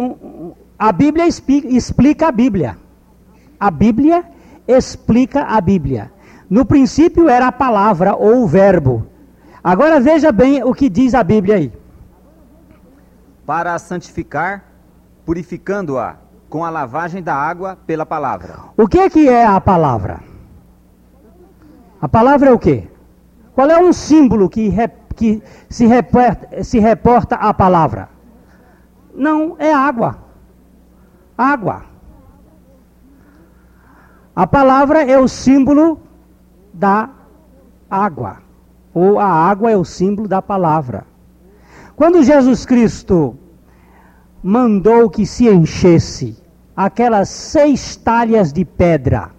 a 0.78 0.92
Bíblia 0.92 1.26
explica 1.28 2.28
a 2.28 2.32
Bíblia. 2.32 2.78
A 3.60 3.72
Bíblia 3.72 4.24
explica 4.68 5.44
a 5.44 5.60
Bíblia. 5.60 6.12
No 6.50 6.66
princípio 6.66 7.30
era 7.30 7.48
a 7.48 7.52
palavra 7.52 8.16
ou 8.16 8.44
o 8.44 8.48
verbo. 8.48 9.08
Agora 9.64 10.00
veja 10.00 10.32
bem 10.32 10.64
o 10.64 10.74
que 10.74 10.90
diz 10.90 11.14
a 11.14 11.24
Bíblia 11.24 11.56
aí. 11.56 11.74
Para 13.46 13.74
a 13.74 13.80
santificar, 13.80 14.66
purificando-a 15.26 16.16
com 16.50 16.66
a 16.66 16.70
lavagem 16.70 17.24
da 17.24 17.34
água 17.34 17.78
pela 17.88 18.06
palavra. 18.06 18.56
O 18.76 18.88
que, 18.88 19.10
que 19.10 19.30
é 19.30 19.46
a 19.46 19.62
palavra? 19.62 20.20
A 22.02 22.10
palavra 22.10 22.50
é 22.50 22.52
o 22.52 22.60
quê? 22.60 22.91
Qual 23.54 23.70
é 23.70 23.80
um 23.80 23.92
símbolo 23.92 24.50
que, 24.50 24.70
rep, 24.70 25.14
que 25.16 25.44
se, 25.70 25.86
reporta, 25.86 26.64
se 26.64 26.80
reporta 26.80 27.36
à 27.36 27.54
palavra? 27.54 28.10
Não, 29.14 29.56
é 29.60 29.74
água. 29.74 30.18
Água. 31.38 31.84
A 34.36 34.48
palavra 34.48 35.04
é 35.04 35.20
o 35.20 35.28
símbolo 35.28 36.00
da 36.74 37.10
água. 37.90 38.38
Ou 38.94 39.20
a 39.20 39.28
água 39.28 39.72
é 39.72 39.78
o 39.78 39.84
símbolo 39.84 40.28
da 40.28 40.42
palavra. 40.42 41.06
Quando 41.96 42.24
Jesus 42.24 42.66
Cristo 42.66 43.38
mandou 44.42 45.10
que 45.10 45.26
se 45.26 45.48
enchesse 45.48 46.42
aquelas 46.76 47.30
seis 47.30 47.96
talhas 47.96 48.52
de 48.52 48.66
pedra 48.66 49.32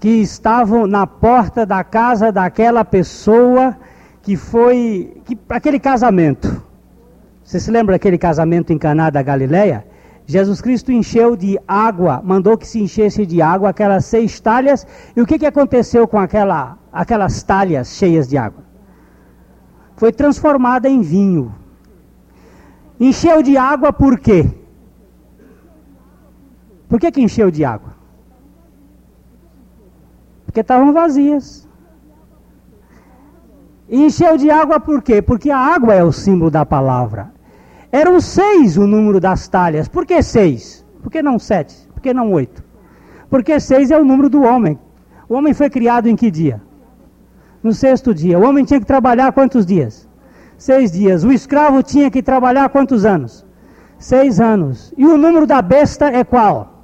que 0.00 0.08
estavam 0.08 0.86
na 0.86 1.06
porta 1.06 1.66
da 1.66 1.82
casa 1.82 2.30
daquela 2.30 2.84
pessoa 2.84 3.76
que 4.22 4.36
foi 4.36 5.20
que, 5.24 5.36
aquele 5.48 5.78
casamento. 5.78 6.62
Você 7.42 7.58
se 7.58 7.70
lembra 7.70 7.94
daquele 7.94 8.18
casamento 8.18 8.72
em 8.72 8.78
Caná 8.78 9.10
da 9.10 9.22
Galileia? 9.22 9.86
Jesus 10.26 10.60
Cristo 10.60 10.92
encheu 10.92 11.34
de 11.34 11.58
água, 11.66 12.20
mandou 12.22 12.58
que 12.58 12.68
se 12.68 12.78
enchesse 12.78 13.24
de 13.24 13.40
água 13.40 13.70
aquelas 13.70 14.04
seis 14.04 14.38
talhas. 14.38 14.86
E 15.16 15.22
o 15.22 15.26
que, 15.26 15.38
que 15.38 15.46
aconteceu 15.46 16.06
com 16.06 16.18
aquela, 16.18 16.76
aquelas 16.92 17.42
talhas 17.42 17.88
cheias 17.96 18.28
de 18.28 18.36
água? 18.36 18.62
Foi 19.96 20.12
transformada 20.12 20.88
em 20.88 21.00
vinho. 21.00 21.54
Encheu 23.00 23.42
de 23.42 23.56
água 23.56 23.92
por 23.92 24.20
quê? 24.20 24.46
Por 26.88 27.00
que, 27.00 27.10
que 27.10 27.22
encheu 27.22 27.50
de 27.50 27.64
água? 27.64 27.97
Porque 30.58 30.62
estavam 30.62 30.92
vazias. 30.92 31.68
E 33.88 34.06
encheu 34.06 34.36
de 34.36 34.50
água 34.50 34.80
por 34.80 35.00
quê? 35.00 35.22
Porque 35.22 35.52
a 35.52 35.56
água 35.56 35.94
é 35.94 36.02
o 36.02 36.10
símbolo 36.10 36.50
da 36.50 36.66
palavra. 36.66 37.32
Eram 37.92 38.20
seis 38.20 38.76
o 38.76 38.84
número 38.84 39.20
das 39.20 39.46
talhas. 39.46 39.86
Por 39.86 40.04
que 40.04 40.20
seis? 40.20 40.84
Por 41.00 41.12
que 41.12 41.22
não 41.22 41.38
sete? 41.38 41.88
Por 41.94 42.02
que 42.02 42.12
não 42.12 42.32
oito? 42.32 42.64
Porque 43.30 43.60
seis 43.60 43.92
é 43.92 43.96
o 43.96 44.04
número 44.04 44.28
do 44.28 44.42
homem. 44.42 44.76
O 45.28 45.34
homem 45.34 45.54
foi 45.54 45.70
criado 45.70 46.08
em 46.08 46.16
que 46.16 46.28
dia? 46.28 46.60
No 47.62 47.72
sexto 47.72 48.12
dia. 48.12 48.36
O 48.36 48.42
homem 48.42 48.64
tinha 48.64 48.80
que 48.80 48.86
trabalhar 48.86 49.30
quantos 49.30 49.64
dias? 49.64 50.08
Seis 50.56 50.90
dias. 50.90 51.22
O 51.22 51.30
escravo 51.30 51.84
tinha 51.84 52.10
que 52.10 52.20
trabalhar 52.20 52.68
quantos 52.68 53.04
anos? 53.04 53.46
Seis 53.96 54.40
anos. 54.40 54.92
E 54.98 55.06
o 55.06 55.16
número 55.16 55.46
da 55.46 55.62
besta 55.62 56.06
é 56.06 56.24
qual? 56.24 56.82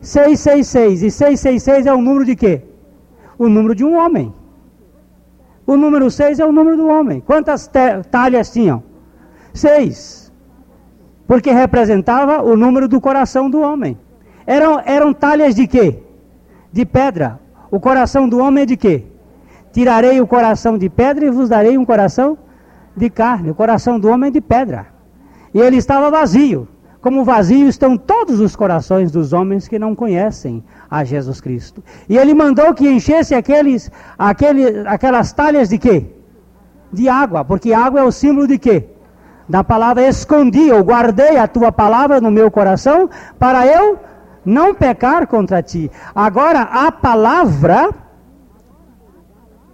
666. 0.00 1.02
E 1.02 1.10
666 1.10 1.84
é 1.84 1.92
o 1.92 2.00
número 2.00 2.24
de 2.24 2.34
quê? 2.34 2.73
O 3.38 3.48
número 3.48 3.74
de 3.74 3.84
um 3.84 3.96
homem. 3.96 4.34
O 5.66 5.76
número 5.76 6.10
6 6.10 6.40
é 6.40 6.44
o 6.44 6.52
número 6.52 6.76
do 6.76 6.86
homem. 6.86 7.20
Quantas 7.20 7.70
talhas 8.10 8.52
tinham? 8.52 8.82
Seis 9.52 10.24
porque 11.26 11.50
representava 11.50 12.42
o 12.42 12.56
número 12.56 12.88
do 12.88 13.00
coração 13.00 13.48
do 13.48 13.60
homem. 13.60 13.98
Eram, 14.46 14.80
eram 14.84 15.12
talhas 15.14 15.54
de 15.54 15.66
quê? 15.66 16.02
De 16.72 16.84
pedra. 16.84 17.40
O 17.70 17.80
coração 17.80 18.28
do 18.28 18.38
homem 18.38 18.62
é 18.62 18.66
de 18.66 18.76
quê? 18.76 19.04
Tirarei 19.72 20.20
o 20.20 20.26
coração 20.26 20.78
de 20.78 20.88
pedra 20.88 21.24
e 21.24 21.30
vos 21.30 21.48
darei 21.48 21.76
um 21.78 21.84
coração 21.84 22.38
de 22.96 23.08
carne. 23.10 23.50
O 23.50 23.54
coração 23.54 23.98
do 23.98 24.08
homem 24.08 24.28
é 24.28 24.30
de 24.30 24.40
pedra. 24.40 24.86
E 25.52 25.60
ele 25.60 25.76
estava 25.76 26.10
vazio. 26.10 26.68
Como 27.04 27.22
vazio 27.22 27.68
estão 27.68 27.98
todos 27.98 28.40
os 28.40 28.56
corações 28.56 29.12
dos 29.12 29.34
homens 29.34 29.68
que 29.68 29.78
não 29.78 29.94
conhecem 29.94 30.64
a 30.90 31.04
Jesus 31.04 31.38
Cristo. 31.38 31.84
E 32.08 32.16
ele 32.16 32.32
mandou 32.32 32.72
que 32.72 32.88
enchesse 32.88 33.34
aqueles, 33.34 33.90
aquele, 34.18 34.88
aquelas 34.88 35.30
talhas 35.30 35.68
de 35.68 35.76
quê? 35.76 36.06
De 36.90 37.06
água, 37.06 37.44
porque 37.44 37.74
água 37.74 38.00
é 38.00 38.04
o 38.04 38.10
símbolo 38.10 38.46
de 38.46 38.56
quê? 38.58 38.88
da 39.46 39.62
palavra 39.62 40.08
escondi, 40.08 40.68
eu 40.68 40.82
guardei 40.82 41.36
a 41.36 41.46
tua 41.46 41.70
palavra 41.70 42.18
no 42.22 42.30
meu 42.30 42.50
coração 42.50 43.10
para 43.38 43.66
eu 43.66 43.98
não 44.42 44.74
pecar 44.74 45.26
contra 45.26 45.62
ti. 45.62 45.90
Agora, 46.14 46.62
a 46.62 46.90
palavra 46.90 47.90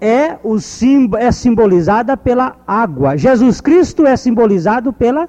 é, 0.00 0.36
o 0.42 0.58
sim, 0.58 1.08
é 1.16 1.30
simbolizada 1.30 2.16
pela 2.16 2.56
água. 2.66 3.16
Jesus 3.16 3.60
Cristo 3.60 4.04
é 4.04 4.16
simbolizado 4.16 4.92
pela 4.92 5.28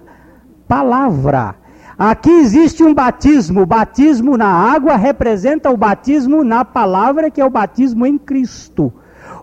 palavra. 0.68 1.61
Aqui 2.04 2.32
existe 2.32 2.84
um 2.84 2.96
batismo. 2.96 3.62
O 3.62 3.66
batismo 3.68 4.36
na 4.36 4.48
água 4.48 4.96
representa 4.96 5.70
o 5.70 5.78
batismo 5.78 6.44
na 6.44 6.66
palavra, 6.66 7.30
que 7.30 7.40
é 7.40 7.46
o 7.46 7.50
batismo 7.52 8.08
em 8.08 8.18
Cristo. 8.18 8.92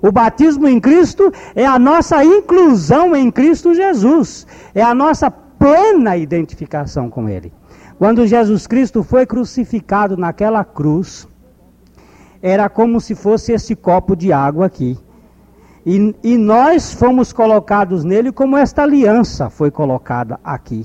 O 0.02 0.10
batismo 0.10 0.66
em 0.66 0.80
Cristo 0.80 1.32
é 1.54 1.64
a 1.64 1.78
nossa 1.78 2.24
inclusão 2.24 3.14
em 3.14 3.30
Cristo 3.30 3.72
Jesus, 3.72 4.44
é 4.74 4.82
a 4.82 4.92
nossa 4.92 5.30
plena 5.30 6.16
identificação 6.16 7.08
com 7.08 7.28
Ele. 7.28 7.52
Quando 7.96 8.26
Jesus 8.26 8.66
Cristo 8.66 9.04
foi 9.04 9.24
crucificado 9.24 10.16
naquela 10.16 10.64
cruz, 10.64 11.28
era 12.42 12.68
como 12.68 13.00
se 13.00 13.14
fosse 13.14 13.52
esse 13.52 13.76
copo 13.76 14.16
de 14.16 14.32
água 14.32 14.66
aqui. 14.66 14.98
E, 15.86 16.12
e 16.24 16.36
nós 16.36 16.92
fomos 16.92 17.32
colocados 17.32 18.02
nele 18.02 18.32
como 18.32 18.56
esta 18.56 18.82
aliança 18.82 19.48
foi 19.48 19.70
colocada 19.70 20.40
aqui. 20.42 20.84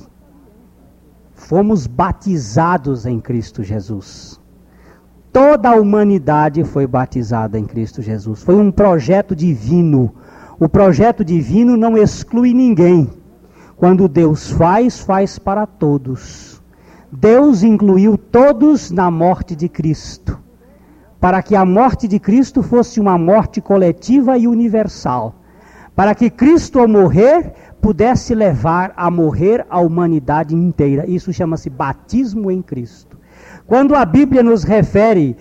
Fomos 1.43 1.88
batizados 1.88 3.06
em 3.06 3.19
Cristo 3.19 3.63
Jesus. 3.63 4.39
Toda 5.32 5.71
a 5.71 5.75
humanidade 5.75 6.63
foi 6.63 6.88
batizada 6.88 7.60
em 7.60 7.65
Cristo 7.65 8.01
Jesus. 8.01 8.41
Foi 8.41 8.56
um 8.56 8.71
projeto 8.71 9.36
divino. 9.36 10.15
O 10.58 10.69
projeto 10.69 11.23
divino 11.23 11.75
não 11.75 11.97
exclui 11.97 12.53
ninguém. 12.53 13.10
Quando 13.75 14.08
Deus 14.08 14.51
faz, 14.51 15.01
faz 15.01 15.38
para 15.38 15.65
todos. 15.65 16.63
Deus 17.12 17.62
incluiu 17.62 18.17
todos 18.17 18.89
na 18.89 19.12
morte 19.12 19.53
de 19.53 19.67
Cristo, 19.67 20.39
para 21.19 21.43
que 21.43 21.58
a 21.58 21.65
morte 21.65 22.08
de 22.08 22.19
Cristo 22.19 22.63
fosse 22.63 23.01
uma 23.01 23.17
morte 23.17 23.60
coletiva 23.60 24.38
e 24.38 24.47
universal. 24.47 25.36
Para 25.93 26.15
que 26.15 26.29
Cristo, 26.29 26.79
ao 26.79 26.88
morrer, 26.88 27.53
pudesse 27.84 28.34
levar 28.34 28.93
a 28.96 29.12
morrer 29.12 29.65
a 29.69 29.82
humanidade 29.82 30.56
inteira. 30.56 31.06
Isso 31.06 31.34
chama-se 31.34 31.69
batismo 31.69 32.50
em 32.50 32.62
Cristo. 32.62 33.19
Quando 33.67 33.93
a 33.93 34.06
Bíblia 34.06 34.41
nos 34.41 34.63
refere 34.63 35.36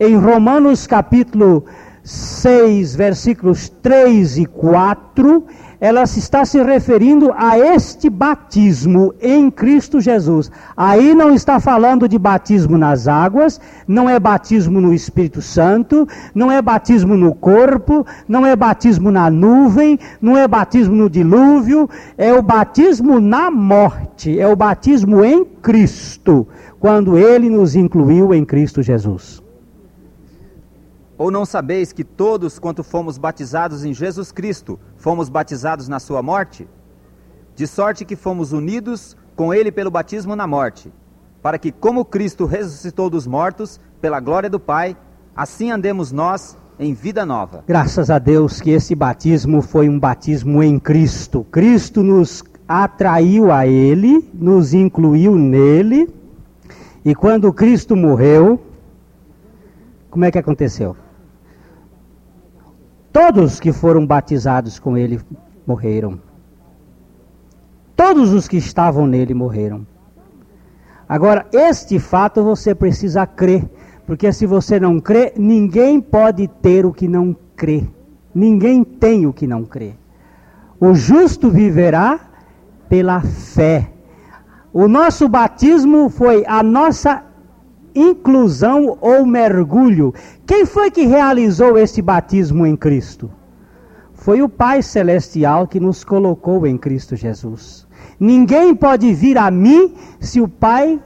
em 0.00 0.16
Romanos 0.16 0.86
capítulo 0.86 1.66
6, 2.02 2.96
versículos 2.96 3.68
3 3.68 4.38
e 4.38 4.46
4, 4.46 5.44
ela 5.82 6.04
está 6.04 6.44
se 6.44 6.62
referindo 6.62 7.32
a 7.36 7.58
este 7.58 8.08
batismo 8.08 9.12
em 9.20 9.50
Cristo 9.50 10.00
Jesus. 10.00 10.48
Aí 10.76 11.12
não 11.12 11.34
está 11.34 11.58
falando 11.58 12.06
de 12.06 12.16
batismo 12.16 12.78
nas 12.78 13.08
águas, 13.08 13.60
não 13.88 14.08
é 14.08 14.20
batismo 14.20 14.80
no 14.80 14.94
Espírito 14.94 15.42
Santo, 15.42 16.06
não 16.32 16.52
é 16.52 16.62
batismo 16.62 17.16
no 17.16 17.34
corpo, 17.34 18.06
não 18.28 18.46
é 18.46 18.54
batismo 18.54 19.10
na 19.10 19.28
nuvem, 19.28 19.98
não 20.20 20.38
é 20.38 20.46
batismo 20.46 20.94
no 20.94 21.10
dilúvio, 21.10 21.90
é 22.16 22.32
o 22.32 22.40
batismo 22.40 23.18
na 23.18 23.50
morte, 23.50 24.38
é 24.38 24.46
o 24.46 24.54
batismo 24.54 25.24
em 25.24 25.44
Cristo 25.44 26.46
quando 26.78 27.18
ele 27.18 27.50
nos 27.50 27.74
incluiu 27.74 28.32
em 28.32 28.44
Cristo 28.44 28.84
Jesus. 28.84 29.42
Ou 31.18 31.30
não 31.30 31.44
sabeis 31.44 31.92
que 31.92 32.04
todos 32.04 32.58
quanto 32.58 32.82
fomos 32.82 33.18
batizados 33.18 33.84
em 33.84 33.92
Jesus 33.92 34.32
Cristo, 34.32 34.78
fomos 34.96 35.28
batizados 35.28 35.88
na 35.88 36.00
sua 36.00 36.22
morte? 36.22 36.66
De 37.54 37.66
sorte 37.66 38.04
que 38.04 38.16
fomos 38.16 38.52
unidos 38.52 39.16
com 39.36 39.52
ele 39.52 39.70
pelo 39.70 39.90
batismo 39.90 40.34
na 40.34 40.46
morte, 40.46 40.92
para 41.42 41.58
que 41.58 41.70
como 41.70 42.04
Cristo 42.04 42.46
ressuscitou 42.46 43.10
dos 43.10 43.26
mortos, 43.26 43.80
pela 44.00 44.20
glória 44.20 44.48
do 44.48 44.58
Pai, 44.58 44.96
assim 45.34 45.70
andemos 45.70 46.12
nós 46.12 46.56
em 46.78 46.94
vida 46.94 47.24
nova. 47.24 47.62
Graças 47.66 48.10
a 48.10 48.18
Deus 48.18 48.60
que 48.60 48.70
esse 48.70 48.94
batismo 48.94 49.62
foi 49.62 49.88
um 49.88 49.98
batismo 49.98 50.62
em 50.62 50.78
Cristo. 50.78 51.46
Cristo 51.50 52.02
nos 52.02 52.42
atraiu 52.66 53.52
a 53.52 53.66
Ele, 53.66 54.28
nos 54.32 54.72
incluiu 54.72 55.36
nele, 55.36 56.08
e 57.04 57.14
quando 57.14 57.52
Cristo 57.52 57.96
morreu, 57.96 58.60
como 60.10 60.24
é 60.24 60.30
que 60.30 60.38
aconteceu? 60.38 60.96
Todos 63.12 63.60
que 63.60 63.72
foram 63.72 64.06
batizados 64.06 64.78
com 64.78 64.96
Ele 64.96 65.20
morreram. 65.66 66.18
Todos 67.94 68.32
os 68.32 68.48
que 68.48 68.56
estavam 68.56 69.06
nele 69.06 69.34
morreram. 69.34 69.86
Agora, 71.08 71.46
este 71.52 71.98
fato 71.98 72.42
você 72.42 72.74
precisa 72.74 73.26
crer, 73.26 73.64
porque 74.06 74.32
se 74.32 74.46
você 74.46 74.80
não 74.80 74.98
crê, 74.98 75.32
ninguém 75.36 76.00
pode 76.00 76.48
ter 76.48 76.86
o 76.86 76.92
que 76.92 77.06
não 77.06 77.36
crê. 77.54 77.84
Ninguém 78.34 78.82
tem 78.82 79.26
o 79.26 79.32
que 79.32 79.46
não 79.46 79.64
crê. 79.64 79.92
O 80.80 80.94
justo 80.94 81.50
viverá 81.50 82.18
pela 82.88 83.20
fé. 83.20 83.90
O 84.72 84.88
nosso 84.88 85.28
batismo 85.28 86.08
foi 86.08 86.44
a 86.46 86.62
nossa 86.62 87.22
inclusão 87.94 88.98
ou 89.00 89.26
mergulho. 89.26 90.14
Quem 90.46 90.64
foi 90.66 90.90
que 90.90 91.06
realizou 91.06 91.78
esse 91.78 92.00
batismo 92.02 92.66
em 92.66 92.76
Cristo? 92.76 93.30
Foi 94.12 94.40
o 94.40 94.48
Pai 94.48 94.82
Celestial 94.82 95.66
que 95.66 95.80
nos 95.80 96.04
colocou 96.04 96.66
em 96.66 96.78
Cristo 96.78 97.16
Jesus. 97.16 97.86
Ninguém 98.20 98.74
pode 98.74 99.12
vir 99.12 99.36
a 99.36 99.50
mim 99.50 99.94
se 100.20 100.40
o 100.40 100.46
Pai 100.46 101.00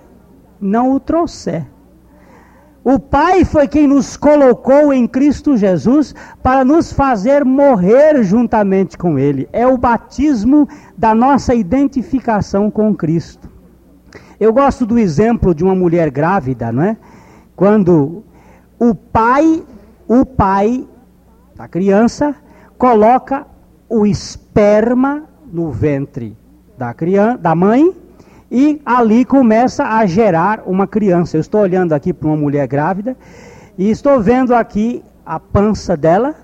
não 0.60 0.92
o 0.92 1.00
trouxer. 1.00 1.66
O 2.84 3.00
Pai 3.00 3.44
foi 3.44 3.66
quem 3.66 3.88
nos 3.88 4.16
colocou 4.16 4.92
em 4.92 5.08
Cristo 5.08 5.56
Jesus 5.56 6.14
para 6.42 6.64
nos 6.64 6.92
fazer 6.92 7.44
morrer 7.44 8.22
juntamente 8.22 8.96
com 8.96 9.18
Ele. 9.18 9.48
É 9.52 9.66
o 9.66 9.76
batismo 9.76 10.68
da 10.96 11.12
nossa 11.14 11.52
identificação 11.52 12.70
com 12.70 12.94
Cristo. 12.94 13.55
Eu 14.38 14.52
gosto 14.52 14.84
do 14.84 14.98
exemplo 14.98 15.54
de 15.54 15.64
uma 15.64 15.74
mulher 15.74 16.10
grávida, 16.10 16.70
não 16.70 16.82
é? 16.82 16.96
Quando 17.54 18.22
o 18.78 18.94
pai, 18.94 19.62
o 20.06 20.26
pai 20.26 20.86
da 21.54 21.66
criança 21.66 22.34
coloca 22.76 23.46
o 23.88 24.06
esperma 24.06 25.24
no 25.50 25.70
ventre 25.70 26.36
da 26.76 26.92
criança, 26.92 27.38
da 27.38 27.54
mãe, 27.54 27.94
e 28.50 28.80
ali 28.84 29.24
começa 29.24 29.84
a 29.84 30.04
gerar 30.04 30.62
uma 30.66 30.86
criança. 30.86 31.36
Eu 31.36 31.40
estou 31.40 31.62
olhando 31.62 31.94
aqui 31.94 32.12
para 32.12 32.28
uma 32.28 32.36
mulher 32.36 32.66
grávida 32.66 33.16
e 33.78 33.90
estou 33.90 34.20
vendo 34.20 34.54
aqui 34.54 35.02
a 35.24 35.40
pança 35.40 35.96
dela, 35.96 36.34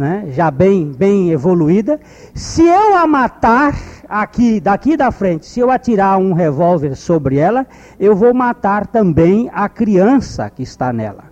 né, 0.00 0.24
já 0.30 0.50
bem, 0.50 0.92
bem 0.92 1.30
evoluída. 1.30 2.00
Se 2.34 2.62
eu 2.66 2.96
a 2.96 3.06
matar 3.06 3.78
aqui, 4.08 4.58
daqui 4.58 4.96
da 4.96 5.10
frente, 5.10 5.44
se 5.44 5.60
eu 5.60 5.70
atirar 5.70 6.18
um 6.18 6.32
revólver 6.32 6.96
sobre 6.96 7.36
ela, 7.36 7.66
eu 7.98 8.16
vou 8.16 8.32
matar 8.32 8.86
também 8.86 9.50
a 9.52 9.68
criança 9.68 10.48
que 10.48 10.62
está 10.62 10.90
nela. 10.90 11.24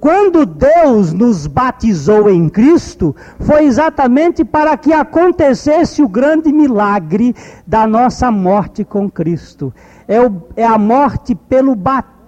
Quando 0.00 0.46
Deus 0.46 1.12
nos 1.12 1.46
batizou 1.46 2.30
em 2.30 2.48
Cristo, 2.48 3.14
foi 3.38 3.64
exatamente 3.64 4.42
para 4.42 4.74
que 4.78 4.94
acontecesse 4.94 6.02
o 6.02 6.08
grande 6.08 6.50
milagre 6.50 7.36
da 7.66 7.86
nossa 7.86 8.30
morte 8.30 8.84
com 8.84 9.10
Cristo. 9.10 9.70
É, 10.08 10.18
o, 10.18 10.42
é 10.56 10.64
a 10.64 10.78
morte 10.78 11.34
pelo 11.34 11.74
batismo 11.74 12.19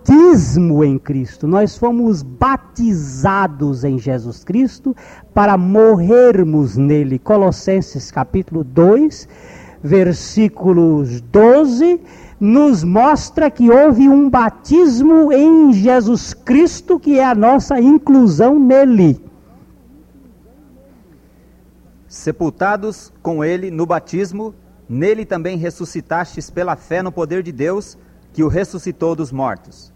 em 0.84 0.98
Cristo. 0.98 1.46
Nós 1.46 1.76
fomos 1.76 2.22
batizados 2.22 3.84
em 3.84 3.98
Jesus 3.98 4.42
Cristo 4.42 4.96
para 5.32 5.56
morrermos 5.56 6.76
nele. 6.76 7.18
Colossenses 7.18 8.10
capítulo 8.10 8.64
2, 8.64 9.28
versículos 9.82 11.20
12 11.20 12.00
nos 12.40 12.82
mostra 12.82 13.48
que 13.48 13.70
houve 13.70 14.08
um 14.08 14.28
batismo 14.28 15.32
em 15.32 15.72
Jesus 15.72 16.34
Cristo, 16.34 16.98
que 16.98 17.16
é 17.16 17.24
a 17.24 17.36
nossa 17.36 17.80
inclusão 17.80 18.58
nele. 18.58 19.20
Sepultados 22.08 23.12
com 23.22 23.44
ele 23.44 23.70
no 23.70 23.86
batismo, 23.86 24.52
nele 24.88 25.24
também 25.24 25.56
ressuscitastes 25.56 26.50
pela 26.50 26.74
fé 26.74 27.00
no 27.00 27.12
poder 27.12 27.44
de 27.44 27.52
Deus, 27.52 27.96
que 28.32 28.42
o 28.42 28.48
ressuscitou 28.48 29.14
dos 29.14 29.30
mortos. 29.30 29.92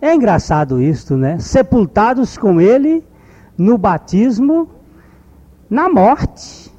É 0.00 0.14
engraçado 0.14 0.80
isto, 0.80 1.16
né? 1.16 1.38
Sepultados 1.38 2.38
com 2.38 2.60
ele 2.60 3.04
no 3.56 3.76
batismo, 3.76 4.68
na 5.68 5.88
morte. 5.88 6.72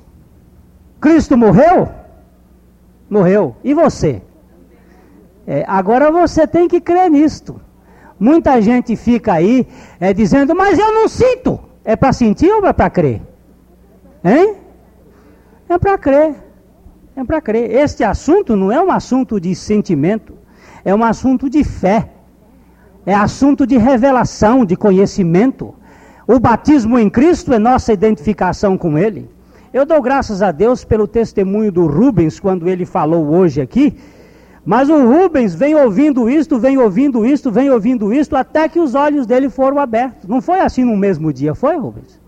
Cristo 1.00 1.38
morreu? 1.38 1.90
Morreu. 3.10 3.56
E 3.64 3.74
você? 3.74 4.22
É, 5.46 5.66
agora 5.68 6.12
você 6.12 6.48
tem 6.48 6.68
que 6.68 6.80
crer 6.80 7.10
nisto. 7.10 7.60
Muita 8.20 8.62
gente 8.62 8.96
fica 8.96 9.34
aí 9.34 9.68
é, 10.00 10.14
dizendo, 10.14 10.56
mas 10.56 10.78
eu 10.78 10.94
não 10.94 11.08
sinto. 11.08 11.60
É 11.84 11.96
para 11.96 12.14
sentir 12.14 12.52
ou 12.52 12.66
é 12.66 12.74
para 12.74 12.90
crer? 12.90 13.22
Hein? 14.24 14.56
É 15.68 15.78
para 15.78 15.98
crer. 15.98 16.36
É 17.16 17.24
para 17.24 17.42
crer. 17.42 17.72
Este 17.72 18.04
assunto 18.04 18.56
não 18.56 18.72
é 18.72 18.82
um 18.82 18.92
assunto 18.92 19.40
de 19.40 19.56
sentimento, 19.56 20.38
é 20.84 20.94
um 20.94 21.04
assunto 21.04 21.50
de 21.50 21.64
fé. 21.64 22.10
É 23.06 23.14
assunto 23.14 23.66
de 23.66 23.78
revelação, 23.78 24.66
de 24.66 24.76
conhecimento. 24.76 25.74
O 26.28 26.40
batismo 26.40 27.00
em 27.00 27.10
Cristo 27.10 27.54
é 27.54 27.60
nossa 27.60 27.92
identificação 27.92 28.78
com 28.78 28.98
Ele. 28.98 29.30
Eu 29.72 29.86
dou 29.86 30.02
graças 30.02 30.42
a 30.42 30.52
Deus 30.52 30.84
pelo 30.84 31.08
testemunho 31.08 31.72
do 31.72 31.86
Rubens, 31.86 32.40
quando 32.40 32.68
ele 32.68 32.86
falou 32.86 33.28
hoje 33.28 33.62
aqui, 33.62 33.96
mas 34.66 34.90
o 34.90 35.08
Rubens 35.08 35.54
vem 35.54 35.76
ouvindo 35.76 36.28
isto, 36.28 36.60
vem 36.60 36.78
ouvindo 36.78 37.24
isto, 37.24 37.52
vem 37.52 37.70
ouvindo 37.70 38.12
isto, 38.12 38.36
até 38.36 38.68
que 38.68 38.80
os 38.80 38.96
olhos 38.96 39.28
dele 39.28 39.48
foram 39.48 39.78
abertos. 39.78 40.28
Não 40.28 40.42
foi 40.42 40.60
assim 40.60 40.84
no 40.84 40.98
mesmo 40.98 41.32
dia, 41.32 41.54
foi, 41.54 41.78
Rubens? 41.78 42.20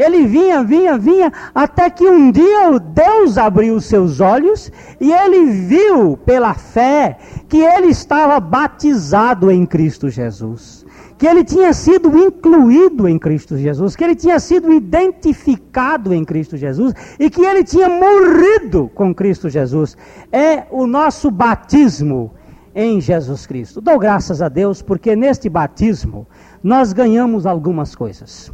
Ele 0.00 0.26
vinha, 0.26 0.64
vinha, 0.64 0.96
vinha, 0.96 1.32
até 1.54 1.90
que 1.90 2.08
um 2.08 2.30
dia 2.30 2.78
Deus 2.78 3.36
abriu 3.36 3.74
os 3.74 3.84
seus 3.84 4.20
olhos 4.20 4.72
e 5.00 5.12
ele 5.12 5.50
viu 5.50 6.16
pela 6.16 6.54
fé 6.54 7.18
que 7.48 7.58
ele 7.58 7.88
estava 7.88 8.40
batizado 8.40 9.50
em 9.50 9.66
Cristo 9.66 10.08
Jesus 10.08 10.80
que 11.20 11.26
ele 11.26 11.44
tinha 11.44 11.74
sido 11.74 12.16
incluído 12.16 13.06
em 13.06 13.18
Cristo 13.18 13.54
Jesus, 13.54 13.94
que 13.94 14.02
ele 14.02 14.16
tinha 14.16 14.40
sido 14.40 14.72
identificado 14.72 16.14
em 16.14 16.24
Cristo 16.24 16.56
Jesus 16.56 16.94
e 17.18 17.28
que 17.28 17.42
ele 17.42 17.62
tinha 17.62 17.90
morrido 17.90 18.90
com 18.94 19.14
Cristo 19.14 19.50
Jesus. 19.50 19.98
É 20.32 20.64
o 20.70 20.86
nosso 20.86 21.30
batismo 21.30 22.32
em 22.74 23.02
Jesus 23.02 23.46
Cristo. 23.46 23.82
Dou 23.82 23.98
graças 23.98 24.40
a 24.40 24.48
Deus 24.48 24.80
porque 24.80 25.14
neste 25.14 25.50
batismo 25.50 26.26
nós 26.62 26.94
ganhamos 26.94 27.44
algumas 27.44 27.94
coisas. 27.94 28.50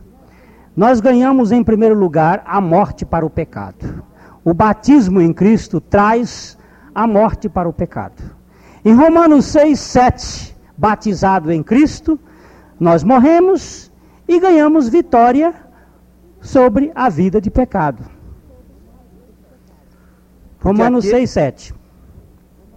Nós 0.76 1.00
ganhamos, 1.00 1.52
em 1.52 1.64
primeiro 1.64 1.94
lugar, 1.94 2.42
a 2.44 2.60
morte 2.60 3.06
para 3.06 3.24
o 3.24 3.30
pecado. 3.30 4.04
O 4.44 4.52
batismo 4.52 5.22
em 5.22 5.32
Cristo 5.32 5.80
traz 5.80 6.58
a 6.94 7.06
morte 7.06 7.48
para 7.48 7.66
o 7.66 7.72
pecado. 7.72 8.22
Em 8.84 8.94
Romanos 8.94 9.46
6, 9.46 9.80
7, 9.80 10.56
batizado 10.76 11.50
em 11.50 11.62
Cristo, 11.62 12.20
nós 12.78 13.02
morremos 13.02 13.90
e 14.28 14.38
ganhamos 14.38 14.88
vitória 14.88 15.54
sobre 16.42 16.92
a 16.94 17.08
vida 17.08 17.40
de 17.40 17.50
pecado. 17.50 18.04
Romanos 20.60 21.06
aquele, 21.06 21.26
6, 21.26 21.30
7. 21.30 21.74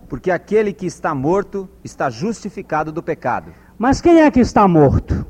Porque 0.07 0.31
aquele 0.31 0.71
que 0.71 0.85
está 0.85 1.13
morto 1.13 1.67
está 1.83 2.09
justificado 2.09 2.91
do 2.91 3.03
pecado. 3.03 3.51
Mas 3.77 3.99
quem 3.99 4.21
é 4.21 4.31
que 4.31 4.39
está 4.39 4.67
morto? 4.67 5.25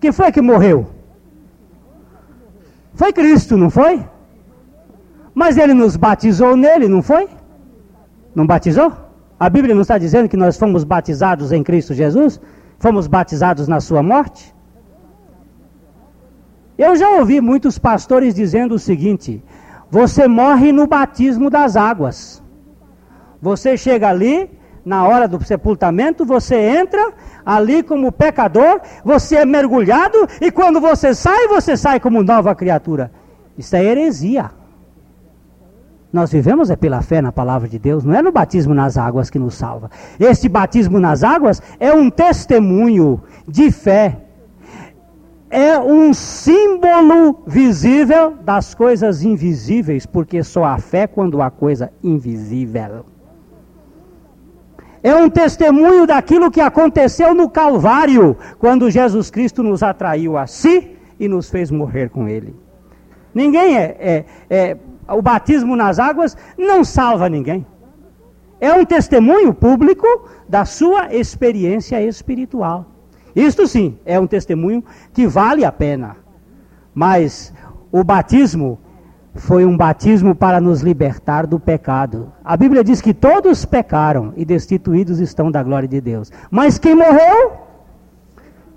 Quem 0.00 0.10
foi 0.10 0.32
que 0.32 0.42
morreu? 0.42 0.93
Foi 2.94 3.12
Cristo, 3.12 3.56
não 3.56 3.70
foi? 3.70 4.04
Mas 5.34 5.56
ele 5.56 5.74
nos 5.74 5.96
batizou 5.96 6.56
nele, 6.56 6.86
não 6.88 7.02
foi? 7.02 7.28
Não 8.34 8.46
batizou? 8.46 8.92
A 9.38 9.50
Bíblia 9.50 9.74
não 9.74 9.82
está 9.82 9.98
dizendo 9.98 10.28
que 10.28 10.36
nós 10.36 10.56
fomos 10.56 10.84
batizados 10.84 11.50
em 11.52 11.62
Cristo 11.62 11.92
Jesus? 11.92 12.40
Fomos 12.78 13.06
batizados 13.06 13.66
na 13.66 13.80
sua 13.80 14.02
morte? 14.02 14.54
Eu 16.78 16.96
já 16.96 17.08
ouvi 17.10 17.40
muitos 17.40 17.78
pastores 17.78 18.34
dizendo 18.34 18.74
o 18.74 18.78
seguinte: 18.78 19.42
você 19.90 20.26
morre 20.26 20.72
no 20.72 20.86
batismo 20.86 21.50
das 21.50 21.76
águas. 21.76 22.42
Você 23.40 23.76
chega 23.76 24.08
ali, 24.08 24.50
na 24.84 25.06
hora 25.06 25.26
do 25.26 25.42
sepultamento, 25.42 26.24
você 26.24 26.56
entra 26.56 27.12
ali 27.44 27.82
como 27.82 28.12
pecador, 28.12 28.80
você 29.04 29.36
é 29.36 29.44
mergulhado 29.44 30.28
e 30.40 30.50
quando 30.50 30.80
você 30.80 31.14
sai, 31.14 31.48
você 31.48 31.76
sai 31.76 31.98
como 31.98 32.22
nova 32.22 32.54
criatura. 32.54 33.10
Isso 33.56 33.74
é 33.74 33.82
heresia. 33.82 34.50
Nós 36.12 36.30
vivemos 36.30 36.70
é 36.70 36.76
pela 36.76 37.02
fé 37.02 37.20
na 37.20 37.32
palavra 37.32 37.68
de 37.68 37.78
Deus, 37.78 38.04
não 38.04 38.14
é 38.14 38.22
no 38.22 38.30
batismo 38.30 38.72
nas 38.72 38.96
águas 38.96 39.30
que 39.30 39.38
nos 39.38 39.54
salva. 39.54 39.90
Este 40.20 40.48
batismo 40.48 41.00
nas 41.00 41.24
águas 41.24 41.60
é 41.80 41.92
um 41.92 42.10
testemunho 42.10 43.20
de 43.48 43.70
fé. 43.72 44.18
é 45.50 45.78
um 45.78 46.12
símbolo 46.12 47.44
visível 47.46 48.34
das 48.42 48.74
coisas 48.74 49.22
invisíveis, 49.22 50.04
porque 50.04 50.42
só 50.42 50.64
há 50.64 50.78
fé 50.78 51.06
quando 51.06 51.40
há 51.40 51.48
coisa 51.48 51.92
invisível. 52.02 53.13
É 55.04 55.14
um 55.14 55.28
testemunho 55.28 56.06
daquilo 56.06 56.50
que 56.50 56.62
aconteceu 56.62 57.34
no 57.34 57.50
Calvário, 57.50 58.38
quando 58.58 58.90
Jesus 58.90 59.30
Cristo 59.30 59.62
nos 59.62 59.82
atraiu 59.82 60.38
a 60.38 60.46
si 60.46 60.96
e 61.20 61.28
nos 61.28 61.50
fez 61.50 61.70
morrer 61.70 62.08
com 62.08 62.26
Ele. 62.26 62.56
Ninguém 63.34 63.76
é, 63.76 63.96
é, 64.00 64.24
é 64.48 64.76
o 65.06 65.20
batismo 65.20 65.76
nas 65.76 65.98
águas 65.98 66.34
não 66.56 66.82
salva 66.82 67.28
ninguém. 67.28 67.66
É 68.58 68.72
um 68.72 68.82
testemunho 68.82 69.52
público 69.52 70.06
da 70.48 70.64
sua 70.64 71.14
experiência 71.14 72.00
espiritual. 72.00 72.86
Isto 73.36 73.66
sim 73.66 73.98
é 74.06 74.18
um 74.18 74.26
testemunho 74.26 74.82
que 75.12 75.26
vale 75.26 75.66
a 75.66 75.72
pena. 75.72 76.16
Mas 76.94 77.52
o 77.92 78.02
batismo 78.02 78.78
foi 79.34 79.64
um 79.64 79.76
batismo 79.76 80.34
para 80.34 80.60
nos 80.60 80.80
libertar 80.80 81.46
do 81.46 81.58
pecado. 81.58 82.32
A 82.44 82.56
Bíblia 82.56 82.84
diz 82.84 83.00
que 83.00 83.12
todos 83.12 83.64
pecaram 83.64 84.32
e 84.36 84.44
destituídos 84.44 85.18
estão 85.18 85.50
da 85.50 85.62
glória 85.62 85.88
de 85.88 86.00
Deus. 86.00 86.30
Mas 86.50 86.78
quem 86.78 86.94
morreu? 86.94 87.52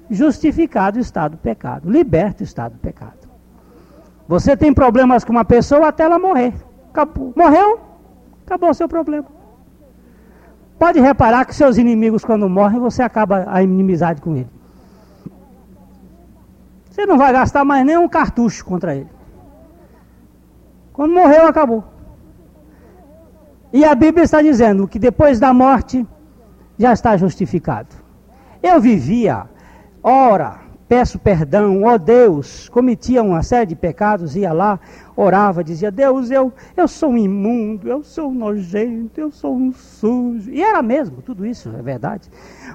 Justificado 0.09 0.99
está 0.99 1.27
do 1.27 1.37
pecado, 1.37 1.89
liberto 1.89 2.41
está 2.41 2.67
do 2.67 2.77
pecado. 2.77 3.27
Você 4.27 4.57
tem 4.57 4.73
problemas 4.73 5.23
com 5.23 5.31
uma 5.31 5.45
pessoa 5.45 5.89
até 5.89 6.03
ela 6.03 6.17
morrer. 6.17 6.53
Acabou. 6.89 7.33
Morreu? 7.35 7.79
Acabou 8.45 8.69
o 8.69 8.73
seu 8.73 8.87
problema. 8.87 9.25
Pode 10.79 10.99
reparar 10.99 11.45
que 11.45 11.55
seus 11.55 11.77
inimigos, 11.77 12.23
quando 12.25 12.49
morrem, 12.49 12.79
você 12.79 13.01
acaba 13.03 13.45
a 13.47 13.61
inimizade 13.61 14.21
com 14.21 14.35
ele. 14.35 14.49
Você 16.89 17.05
não 17.05 17.17
vai 17.17 17.31
gastar 17.31 17.63
mais 17.63 17.85
nem 17.85 17.97
um 17.97 18.07
cartucho 18.07 18.65
contra 18.65 18.95
ele. 18.95 19.16
Quando 20.97 21.13
morreu, 21.13 21.45
acabou. 21.45 21.83
E 23.71 23.85
a 23.85 23.93
Bíblia 23.93 24.23
está 24.23 24.41
dizendo 24.41 24.87
que 24.87 24.97
depois 24.97 25.39
da 25.39 25.53
morte 25.53 26.03
já 26.75 26.91
está 26.91 27.15
justificado. 27.15 27.89
Eu 28.63 28.81
vivia, 28.81 29.45
ora, 30.01 30.59
peço 30.89 31.19
perdão, 31.19 31.83
ó 31.83 31.93
oh 31.93 31.97
Deus, 31.99 32.67
cometia 32.69 33.21
uma 33.21 33.43
série 33.43 33.67
de 33.67 33.75
pecados, 33.75 34.35
ia 34.35 34.51
lá, 34.51 34.79
orava, 35.15 35.63
dizia, 35.63 35.91
Deus, 35.91 36.31
eu, 36.31 36.51
eu 36.75 36.87
sou 36.87 37.11
um 37.11 37.17
imundo, 37.17 37.87
eu 37.87 38.03
sou 38.03 38.31
um 38.31 38.33
nojento, 38.33 39.21
eu 39.21 39.29
sou 39.29 39.55
um 39.55 39.71
sujo. 39.71 40.49
E 40.49 40.63
era 40.63 40.81
mesmo, 40.81 41.21
tudo 41.21 41.45
isso 41.45 41.69
é 41.77 41.81
verdade. 41.83 42.27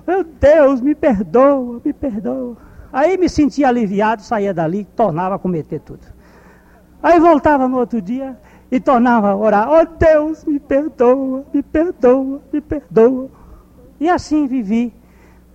Meu 0.07 0.23
Deus, 0.23 0.81
me 0.81 0.95
perdoa, 0.95 1.81
me 1.85 1.93
perdoa. 1.93 2.57
Aí 2.93 3.19
me 3.19 3.29
sentia 3.29 3.67
aliviado, 3.67 4.23
saía 4.23 4.55
dali, 4.55 4.85
tornava 4.95 5.35
a 5.35 5.39
cometer 5.41 5.81
tudo. 5.81 6.12
Aí 7.03 7.19
voltava 7.19 7.67
no 7.67 7.79
outro 7.79 8.01
dia 8.01 8.37
e 8.71 8.79
tornava 8.79 9.31
a 9.31 9.37
orar: 9.37 9.69
Oh 9.69 9.85
Deus, 9.99 10.45
me 10.45 10.61
perdoa, 10.61 11.45
me 11.53 11.63
perdoa, 11.63 12.41
me 12.53 12.61
perdoa. 12.61 13.29
E 13.99 14.09
assim 14.09 14.47
vivi, 14.47 14.95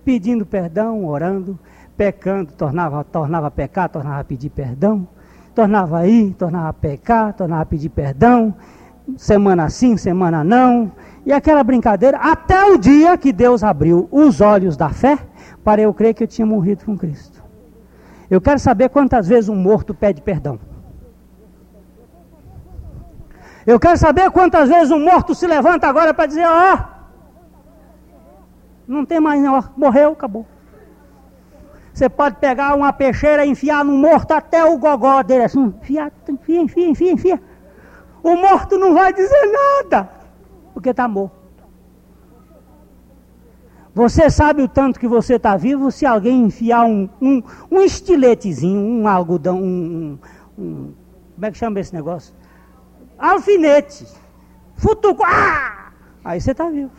pedindo 0.04 0.44
perdão, 0.44 1.04
orando, 1.04 1.58
pecando, 1.96 2.52
tornava, 2.52 3.02
tornava 3.04 3.48
a 3.48 3.50
pecar, 3.50 3.88
tornava 3.88 4.20
a 4.20 4.24
pedir 4.24 4.50
perdão, 4.50 5.06
tornava 5.54 6.06
ir, 6.06 6.34
tornava 6.34 6.68
a 6.68 6.72
pecar, 6.72 7.32
tornava 7.34 7.62
a 7.62 7.66
pedir 7.66 7.88
perdão, 7.88 8.54
semana 9.16 9.68
sim, 9.68 9.96
semana 9.96 10.44
não, 10.44 10.92
e 11.26 11.32
aquela 11.32 11.64
brincadeira, 11.64 12.18
até 12.18 12.64
o 12.64 12.78
dia 12.78 13.18
que 13.18 13.32
Deus 13.32 13.62
abriu 13.62 14.08
os 14.10 14.40
olhos 14.40 14.76
da 14.76 14.90
fé, 14.90 15.18
para 15.64 15.82
eu 15.82 15.92
crer 15.92 16.14
que 16.14 16.22
eu 16.22 16.28
tinha 16.28 16.46
morrido 16.46 16.84
com 16.84 16.96
Cristo. 16.96 17.42
Eu 18.30 18.40
quero 18.40 18.58
saber 18.58 18.88
quantas 18.90 19.26
vezes 19.26 19.48
um 19.48 19.56
morto 19.56 19.92
pede 19.92 20.22
perdão. 20.22 20.58
Eu 23.68 23.78
quero 23.78 23.98
saber 23.98 24.30
quantas 24.30 24.70
vezes 24.70 24.90
um 24.90 24.98
morto 24.98 25.34
se 25.34 25.46
levanta 25.46 25.86
agora 25.86 26.14
para 26.14 26.24
dizer: 26.24 26.46
ó, 26.46 26.74
oh, 26.74 26.78
não 28.88 29.04
tem 29.04 29.20
mais, 29.20 29.42
não, 29.42 29.62
morreu, 29.76 30.12
acabou. 30.12 30.46
Você 31.92 32.08
pode 32.08 32.36
pegar 32.36 32.74
uma 32.74 32.94
peixeira 32.94 33.44
e 33.44 33.50
enfiar 33.50 33.84
no 33.84 33.92
morto 33.92 34.32
até 34.32 34.64
o 34.64 34.78
gogó 34.78 35.22
dele, 35.22 35.44
assim, 35.44 35.66
enfia, 35.66 36.10
enfia, 36.26 36.62
enfia, 36.62 36.88
enfia, 36.88 37.12
enfia. 37.12 37.42
O 38.22 38.36
morto 38.36 38.78
não 38.78 38.94
vai 38.94 39.12
dizer 39.12 39.52
nada, 39.52 40.08
porque 40.72 40.88
está 40.88 41.06
morto. 41.06 41.36
Você 43.94 44.30
sabe 44.30 44.62
o 44.62 44.68
tanto 44.68 44.98
que 44.98 45.06
você 45.06 45.34
está 45.34 45.58
vivo 45.58 45.92
se 45.92 46.06
alguém 46.06 46.44
enfiar 46.44 46.86
um, 46.86 47.06
um, 47.20 47.42
um 47.70 47.82
estiletezinho, 47.82 48.80
um 48.80 49.06
algodão, 49.06 49.62
um, 49.62 50.18
um, 50.58 50.94
Como 51.34 51.46
é 51.46 51.50
que 51.50 51.58
chama 51.58 51.80
esse 51.80 51.92
negócio? 51.92 52.37
Alfinete, 53.18 54.06
futucou, 54.76 55.26
ah! 55.26 55.90
aí 56.24 56.40
você 56.40 56.52
está 56.52 56.68
vivo. 56.68 56.90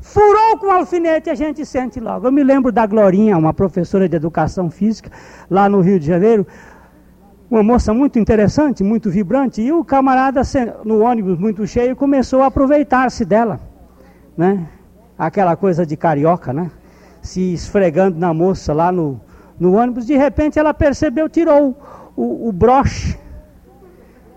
Furou 0.00 0.56
com 0.58 0.70
alfinete, 0.70 1.28
a 1.28 1.34
gente 1.34 1.66
sente 1.66 1.98
logo. 1.98 2.28
Eu 2.28 2.32
me 2.32 2.44
lembro 2.44 2.70
da 2.70 2.86
Glorinha, 2.86 3.36
uma 3.36 3.52
professora 3.52 4.08
de 4.08 4.14
educação 4.14 4.70
física, 4.70 5.10
lá 5.50 5.68
no 5.68 5.80
Rio 5.80 5.98
de 5.98 6.06
Janeiro, 6.06 6.46
uma 7.50 7.62
moça 7.62 7.92
muito 7.92 8.18
interessante, 8.18 8.84
muito 8.84 9.10
vibrante, 9.10 9.60
e 9.60 9.72
o 9.72 9.84
camarada, 9.84 10.42
no 10.84 11.00
ônibus 11.00 11.38
muito 11.38 11.66
cheio, 11.66 11.96
começou 11.96 12.42
a 12.42 12.46
aproveitar-se 12.46 13.24
dela, 13.24 13.60
né? 14.36 14.68
Aquela 15.18 15.56
coisa 15.56 15.84
de 15.84 15.96
carioca, 15.96 16.52
né? 16.52 16.70
Se 17.20 17.52
esfregando 17.52 18.18
na 18.18 18.32
moça 18.32 18.72
lá 18.72 18.92
no, 18.92 19.20
no 19.58 19.74
ônibus, 19.76 20.06
de 20.06 20.16
repente 20.16 20.58
ela 20.58 20.72
percebeu, 20.72 21.28
tirou 21.28 21.76
o, 22.14 22.48
o 22.48 22.52
broche 22.52 23.18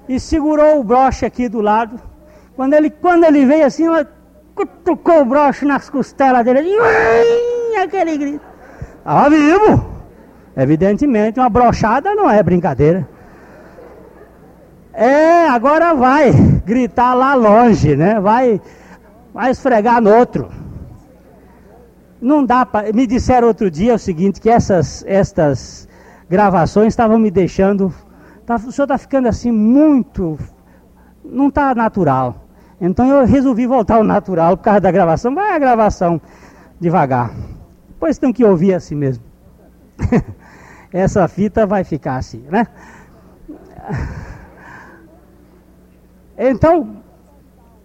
e 0.10 0.20
segurou 0.20 0.80
o 0.80 0.84
broche 0.84 1.24
aqui 1.24 1.48
do 1.48 1.62
lado. 1.62 2.02
Quando 2.56 2.74
ele, 2.74 2.90
quando 2.90 3.26
ele 3.26 3.46
veio 3.46 3.64
assim, 3.68 3.86
ela 3.86 4.10
cutucou 4.56 5.22
o 5.22 5.26
broche 5.26 5.66
nas 5.66 5.88
costelas 5.88 6.44
dele. 6.44 6.76
Aquele 7.80 8.18
grito. 8.18 8.46
Estava 8.98 9.30
vivo. 9.30 9.86
Evidentemente, 10.58 11.40
uma 11.40 11.48
brochada 11.48 12.16
não 12.16 12.28
é 12.28 12.42
brincadeira. 12.42 13.08
É, 14.92 15.48
agora 15.48 15.94
vai 15.94 16.32
gritar 16.66 17.14
lá 17.14 17.36
longe, 17.36 17.96
né? 17.96 18.20
Vai, 18.20 18.60
vai 19.32 19.52
esfregar 19.52 20.02
no 20.02 20.14
outro. 20.14 20.50
Não 22.20 22.44
dá 22.44 22.66
para. 22.66 22.92
Me 22.92 23.06
disseram 23.06 23.48
outro 23.48 23.70
dia 23.70 23.94
o 23.94 24.00
seguinte: 24.00 24.42
que 24.42 24.50
essas, 24.50 25.06
estas 25.08 25.88
gravações 26.28 26.88
estavam 26.88 27.20
me 27.20 27.30
deixando 27.30 27.94
Tá, 28.50 28.56
o 28.56 28.72
senhor 28.72 28.86
está 28.86 28.98
ficando 28.98 29.28
assim 29.28 29.52
muito. 29.52 30.36
Não 31.24 31.50
está 31.50 31.76
natural. 31.76 32.48
Então 32.82 33.08
eu 33.08 33.24
resolvi 33.24 33.68
voltar 33.68 33.98
ao 33.98 34.04
natural 34.04 34.58
por 34.58 34.64
causa 34.64 34.82
da 34.82 34.90
gravação. 34.90 35.36
Vai 35.36 35.56
a 35.56 35.60
gravação 35.60 36.20
devagar. 36.80 37.32
Depois 37.90 38.18
tem 38.18 38.34
que 38.34 38.44
ouvir 38.44 38.74
assim 38.74 38.96
mesmo. 38.96 39.24
Essa 40.92 41.28
fita 41.28 41.68
vai 41.68 41.84
ficar 41.84 42.16
assim, 42.16 42.44
né? 42.50 42.66
Então, 46.36 46.99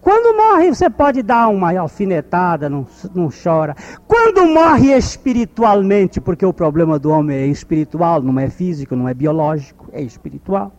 quando 0.05 0.37
morre, 0.37 0.69
você 0.69 0.87
pode 0.87 1.23
dar 1.23 1.47
uma 1.47 1.75
alfinetada, 1.75 2.69
não, 2.69 2.85
não 3.15 3.27
chora. 3.27 3.75
Quando 4.07 4.45
morre 4.45 4.95
espiritualmente, 4.95 6.21
porque 6.21 6.45
o 6.45 6.53
problema 6.53 6.99
do 6.99 7.09
homem 7.09 7.35
é 7.35 7.47
espiritual, 7.47 8.21
não 8.21 8.39
é 8.39 8.47
físico, 8.47 8.95
não 8.95 9.09
é 9.09 9.15
biológico, 9.15 9.87
é 9.91 10.03
espiritual. 10.03 10.71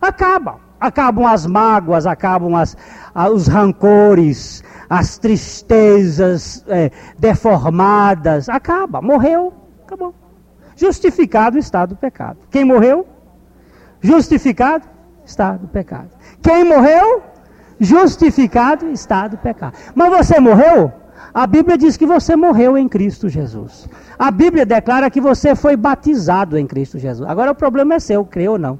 Acaba. 0.00 0.58
Acabam 0.80 1.26
as 1.26 1.46
mágoas, 1.46 2.08
acabam 2.08 2.56
as, 2.56 2.76
os 3.32 3.46
rancores, 3.46 4.64
as 4.90 5.16
tristezas 5.16 6.64
é, 6.66 6.90
deformadas. 7.16 8.48
Acaba. 8.48 9.00
Morreu, 9.00 9.52
acabou. 9.84 10.12
Justificado 10.74 11.56
está 11.56 11.86
do 11.86 11.94
pecado. 11.94 12.40
Quem 12.50 12.64
morreu? 12.64 13.06
Justificado 14.00 14.84
está 15.24 15.52
do 15.52 15.68
pecado. 15.68 16.10
Quem 16.42 16.64
morreu? 16.64 17.35
Justificado 17.78 18.88
está 18.88 19.28
do 19.28 19.36
pecado. 19.36 19.76
Mas 19.94 20.10
você 20.10 20.40
morreu? 20.40 20.92
A 21.32 21.46
Bíblia 21.46 21.76
diz 21.76 21.96
que 21.96 22.06
você 22.06 22.34
morreu 22.34 22.78
em 22.78 22.88
Cristo 22.88 23.28
Jesus. 23.28 23.88
A 24.18 24.30
Bíblia 24.30 24.64
declara 24.64 25.10
que 25.10 25.20
você 25.20 25.54
foi 25.54 25.76
batizado 25.76 26.56
em 26.56 26.66
Cristo 26.66 26.98
Jesus. 26.98 27.28
Agora 27.28 27.50
o 27.50 27.54
problema 27.54 27.94
é 27.94 27.98
seu, 27.98 28.24
crê 28.24 28.48
ou 28.48 28.58
não. 28.58 28.78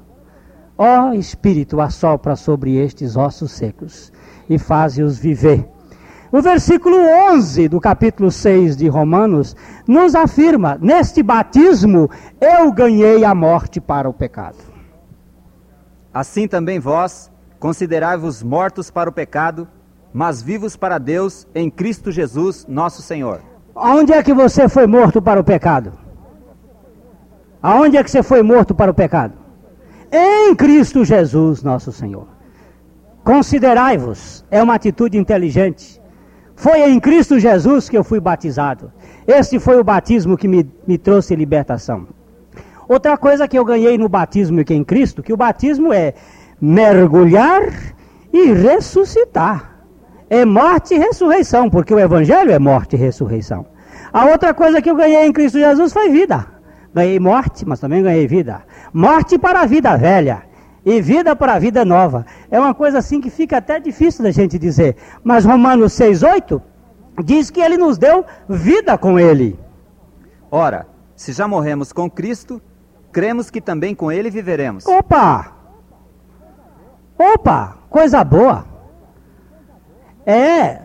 Ó 0.77 1.13
Espírito, 1.13 1.81
assopra 1.81 2.35
sobre 2.35 2.75
estes 2.75 3.15
ossos 3.15 3.51
secos 3.51 4.11
e 4.49 4.57
faze-os 4.57 5.17
viver. 5.17 5.67
O 6.31 6.41
versículo 6.41 6.97
11 7.31 7.69
do 7.69 7.79
capítulo 7.79 8.29
6 8.29 8.75
de 8.75 8.87
Romanos 8.87 9.55
nos 9.87 10.13
afirma: 10.13 10.77
Neste 10.81 11.23
batismo 11.23 12.09
eu 12.41 12.71
ganhei 12.71 13.23
a 13.23 13.33
morte 13.33 13.79
para 13.79 14.09
o 14.09 14.13
pecado. 14.13 14.57
Assim 16.13 16.47
também 16.47 16.79
vós 16.79 17.31
Considerai-vos 17.59 18.43
mortos 18.43 18.91
para 18.91 19.09
o 19.09 19.13
pecado, 19.13 19.67
mas 20.13 20.41
vivos 20.41 20.75
para 20.75 20.97
Deus 20.97 21.47
em 21.55 21.69
Cristo 21.69 22.11
Jesus, 22.11 22.65
nosso 22.67 23.01
Senhor. 23.01 23.41
Onde 23.75 24.13
é 24.13 24.21
que 24.21 24.33
você 24.33 24.69
foi 24.69 24.85
morto 24.85 25.21
para 25.21 25.39
o 25.39 25.43
pecado? 25.43 25.93
Aonde 27.61 27.97
é 27.97 28.03
que 28.03 28.11
você 28.11 28.21
foi 28.21 28.43
morto 28.43 28.75
para 28.75 28.91
o 28.91 28.93
pecado? 28.93 29.33
Em 30.11 30.55
Cristo 30.55 31.03
Jesus, 31.03 31.63
nosso 31.63 31.91
Senhor. 31.91 32.27
Considerai-vos, 33.23 34.45
é 34.49 34.61
uma 34.61 34.75
atitude 34.75 35.17
inteligente. 35.17 36.01
Foi 36.55 36.89
em 36.89 36.99
Cristo 36.99 37.39
Jesus 37.39 37.89
que 37.89 37.97
eu 37.97 38.03
fui 38.03 38.19
batizado. 38.19 38.91
Este 39.27 39.59
foi 39.59 39.79
o 39.79 39.83
batismo 39.83 40.37
que 40.37 40.47
me, 40.47 40.67
me 40.87 40.97
trouxe 40.97 41.35
libertação. 41.35 42.07
Outra 42.87 43.17
coisa 43.17 43.47
que 43.47 43.59
eu 43.59 43.65
ganhei 43.65 43.97
no 43.97 44.07
batismo 44.07 44.63
que 44.63 44.73
é 44.73 44.77
em 44.77 44.83
Cristo, 44.83 45.21
que 45.21 45.33
o 45.33 45.37
batismo 45.37 45.91
é 45.91 46.13
mergulhar 46.59 47.63
e 48.31 48.51
ressuscitar. 48.51 49.77
É 50.29 50.43
morte 50.43 50.93
e 50.93 50.97
ressurreição, 50.97 51.69
porque 51.69 51.93
o 51.93 51.99
evangelho 51.99 52.51
é 52.51 52.59
morte 52.59 52.95
e 52.95 52.99
ressurreição. 52.99 53.65
A 54.11 54.25
outra 54.25 54.53
coisa 54.53 54.81
que 54.81 54.89
eu 54.89 54.95
ganhei 54.95 55.25
em 55.25 55.31
Cristo 55.31 55.57
Jesus 55.57 55.93
foi 55.93 56.09
vida. 56.09 56.45
Ganhei 56.93 57.19
morte, 57.19 57.65
mas 57.65 57.79
também 57.79 58.03
ganhei 58.03 58.27
vida. 58.27 58.63
Morte 58.93 59.37
para 59.37 59.61
a 59.61 59.65
vida 59.65 59.95
velha 59.95 60.43
e 60.85 61.01
vida 61.01 61.35
para 61.35 61.53
a 61.53 61.59
vida 61.59 61.85
nova. 61.85 62.25
É 62.49 62.59
uma 62.59 62.73
coisa 62.73 62.97
assim 62.97 63.21
que 63.21 63.29
fica 63.29 63.57
até 63.57 63.79
difícil 63.79 64.23
da 64.23 64.31
gente 64.31 64.57
dizer. 64.57 64.95
Mas 65.23 65.45
Romanos 65.45 65.93
6,8 65.93 66.61
diz 67.23 67.49
que 67.49 67.61
ele 67.61 67.77
nos 67.77 67.97
deu 67.97 68.25
vida 68.47 68.97
com 68.97 69.19
ele. 69.19 69.59
Ora, 70.49 70.87
se 71.15 71.33
já 71.33 71.47
morremos 71.47 71.91
com 71.91 72.09
Cristo, 72.09 72.61
cremos 73.11 73.49
que 73.49 73.59
também 73.59 73.93
com 73.93 74.11
ele 74.11 74.29
viveremos. 74.29 74.85
Opa! 74.85 75.56
Opa! 77.17 77.77
Coisa 77.89 78.23
boa! 78.23 78.65
É, 80.25 80.81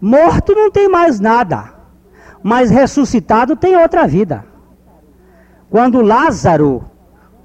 morto 0.00 0.54
não 0.54 0.70
tem 0.70 0.88
mais 0.88 1.20
nada, 1.20 1.74
mas 2.42 2.70
ressuscitado 2.70 3.54
tem 3.54 3.76
outra 3.76 4.06
vida. 4.06 4.44
Quando 5.68 6.00
Lázaro 6.00 6.84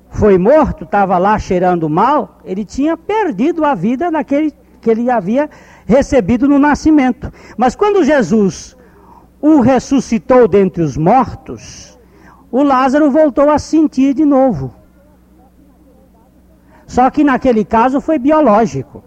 foi 0.09 0.37
morto, 0.37 0.85
estava 0.85 1.17
lá 1.17 1.37
cheirando 1.37 1.89
mal, 1.89 2.39
ele 2.43 2.63
tinha 2.63 2.95
perdido 2.95 3.65
a 3.65 3.75
vida 3.75 4.09
naquele 4.09 4.53
que 4.81 4.89
ele 4.89 5.09
havia 5.09 5.49
recebido 5.85 6.47
no 6.47 6.57
nascimento. 6.57 7.31
Mas 7.57 7.75
quando 7.75 8.03
Jesus 8.03 8.77
o 9.41 9.59
ressuscitou 9.59 10.47
dentre 10.47 10.81
os 10.81 10.97
mortos, 10.97 11.99
o 12.51 12.63
Lázaro 12.63 13.11
voltou 13.11 13.49
a 13.49 13.59
sentir 13.59 14.13
de 14.13 14.25
novo. 14.25 14.73
Só 16.89 17.07
que 17.11 17.23
naquele 17.23 17.63
caso 17.63 18.01
foi 18.01 18.17
biológico. 18.17 19.03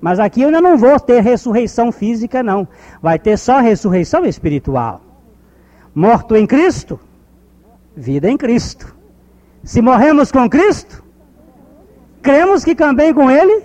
Mas 0.00 0.18
aqui 0.18 0.40
eu 0.40 0.46
ainda 0.46 0.60
não 0.62 0.78
vou 0.78 0.98
ter 0.98 1.22
ressurreição 1.22 1.92
física, 1.92 2.42
não. 2.42 2.66
Vai 3.02 3.18
ter 3.18 3.36
só 3.36 3.60
ressurreição 3.60 4.24
espiritual. 4.24 5.02
Morto 5.94 6.34
em 6.34 6.46
Cristo, 6.46 6.98
vida 7.94 8.30
em 8.30 8.38
Cristo. 8.38 8.96
Se 9.62 9.82
morremos 9.82 10.32
com 10.32 10.48
Cristo, 10.48 11.04
cremos 12.22 12.64
que 12.64 12.74
também 12.74 13.12
com 13.12 13.30
Ele 13.30 13.64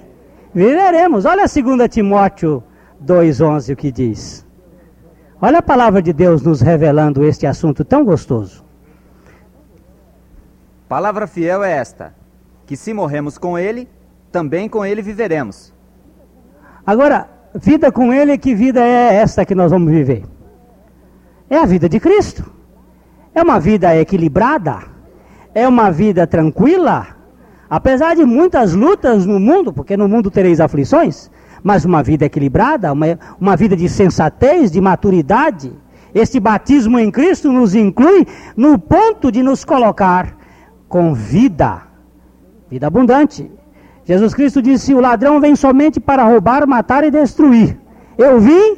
viveremos. 0.53 1.23
Olha 1.23 1.45
2 1.47 1.89
Timóteo 1.89 2.61
2,11 3.01 3.71
o 3.71 3.75
que 3.77 3.89
diz. 3.89 4.45
Olha 5.41 5.59
a 5.59 5.63
palavra 5.63 6.01
de 6.01 6.11
Deus 6.11 6.41
nos 6.41 6.59
revelando 6.59 7.23
este 7.23 7.47
assunto 7.47 7.85
tão 7.85 8.03
gostoso. 8.03 8.65
Palavra 10.89 11.25
fiel 11.25 11.63
é 11.63 11.71
esta: 11.71 12.20
que 12.71 12.77
se 12.77 12.93
morremos 12.93 13.37
com 13.37 13.59
Ele, 13.59 13.85
também 14.31 14.69
com 14.69 14.85
Ele 14.85 15.01
viveremos. 15.01 15.73
Agora, 16.87 17.29
vida 17.53 17.91
com 17.91 18.13
Ele, 18.13 18.37
que 18.37 18.55
vida 18.55 18.79
é 18.79 19.15
esta 19.15 19.43
que 19.43 19.53
nós 19.53 19.71
vamos 19.71 19.91
viver? 19.91 20.23
É 21.49 21.57
a 21.57 21.65
vida 21.65 21.89
de 21.89 21.99
Cristo. 21.99 22.49
É 23.35 23.43
uma 23.43 23.59
vida 23.59 23.93
equilibrada. 23.97 24.83
É 25.53 25.67
uma 25.67 25.91
vida 25.91 26.25
tranquila. 26.25 27.07
Apesar 27.69 28.15
de 28.15 28.23
muitas 28.23 28.73
lutas 28.73 29.25
no 29.25 29.37
mundo, 29.37 29.73
porque 29.73 29.97
no 29.97 30.07
mundo 30.07 30.31
tereis 30.31 30.61
aflições, 30.61 31.29
mas 31.61 31.83
uma 31.83 32.01
vida 32.01 32.23
equilibrada, 32.23 32.93
uma, 32.93 33.19
uma 33.37 33.57
vida 33.57 33.75
de 33.75 33.89
sensatez, 33.89 34.71
de 34.71 34.79
maturidade. 34.79 35.73
Este 36.15 36.39
batismo 36.39 36.97
em 36.97 37.11
Cristo 37.11 37.51
nos 37.51 37.75
inclui 37.75 38.25
no 38.55 38.79
ponto 38.79 39.29
de 39.29 39.43
nos 39.43 39.65
colocar 39.65 40.37
com 40.87 41.13
vida, 41.13 41.90
vida 42.71 42.87
abundante. 42.87 43.51
Jesus 44.05 44.33
Cristo 44.33 44.61
disse: 44.61 44.93
O 44.93 45.01
ladrão 45.01 45.41
vem 45.41 45.55
somente 45.55 45.99
para 45.99 46.23
roubar, 46.23 46.65
matar 46.65 47.03
e 47.03 47.11
destruir. 47.11 47.77
Eu 48.17 48.39
vim 48.39 48.77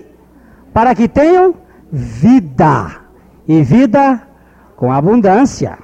para 0.73 0.95
que 0.95 1.07
tenham 1.07 1.53
vida, 1.91 2.91
e 3.47 3.61
vida 3.61 4.21
com 4.75 4.91
abundância. 4.91 5.77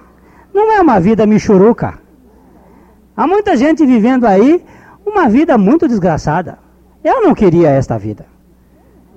Não 0.51 0.73
é 0.73 0.81
uma 0.81 0.99
vida 0.99 1.27
michuruca. 1.27 1.99
Há 3.15 3.27
muita 3.27 3.55
gente 3.55 3.85
vivendo 3.85 4.25
aí 4.25 4.65
uma 5.05 5.29
vida 5.29 5.55
muito 5.57 5.87
desgraçada. 5.87 6.57
Eu 7.03 7.21
não 7.21 7.35
queria 7.35 7.69
esta 7.69 7.97
vida. 7.97 8.25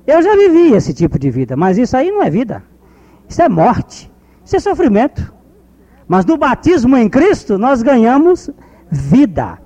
Eu 0.07 0.21
já 0.23 0.37
vivi 0.37 0.75
esse 0.75 0.93
tipo 0.93 1.19
de 1.19 1.31
vida, 1.31 1.57
mas 1.57 1.79
isso 1.79 1.97
aí 1.97 2.11
não 2.11 2.23
é 2.23 2.29
vida. 2.29 2.63
Isso 3.29 3.41
é 3.41 3.49
morte. 3.49 4.13
Isso 4.45 4.57
é 4.57 4.61
sofrimento. 4.61 5.33
Mas 6.07 6.27
no 6.27 6.37
batismo 6.37 6.97
em 6.97 7.09
Cristo 7.09 7.57
nós 7.57 7.81
ganhamos 7.81 8.51
vida. 8.93 9.59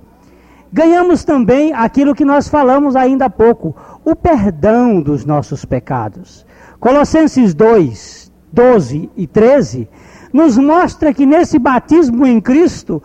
Ganhamos 0.71 1.25
também 1.25 1.73
aquilo 1.73 2.15
que 2.15 2.23
nós 2.23 2.47
falamos 2.47 2.95
ainda 2.95 3.25
há 3.25 3.29
pouco, 3.29 3.75
o 4.05 4.15
perdão 4.15 5.01
dos 5.01 5.25
nossos 5.25 5.65
pecados. 5.65 6.45
Colossenses 6.79 7.53
2, 7.53 8.31
12 8.51 9.09
e 9.15 9.27
13 9.27 9.89
nos 10.31 10.57
mostra 10.57 11.13
que 11.13 11.25
nesse 11.25 11.59
batismo 11.59 12.25
em 12.25 12.39
Cristo 12.39 13.03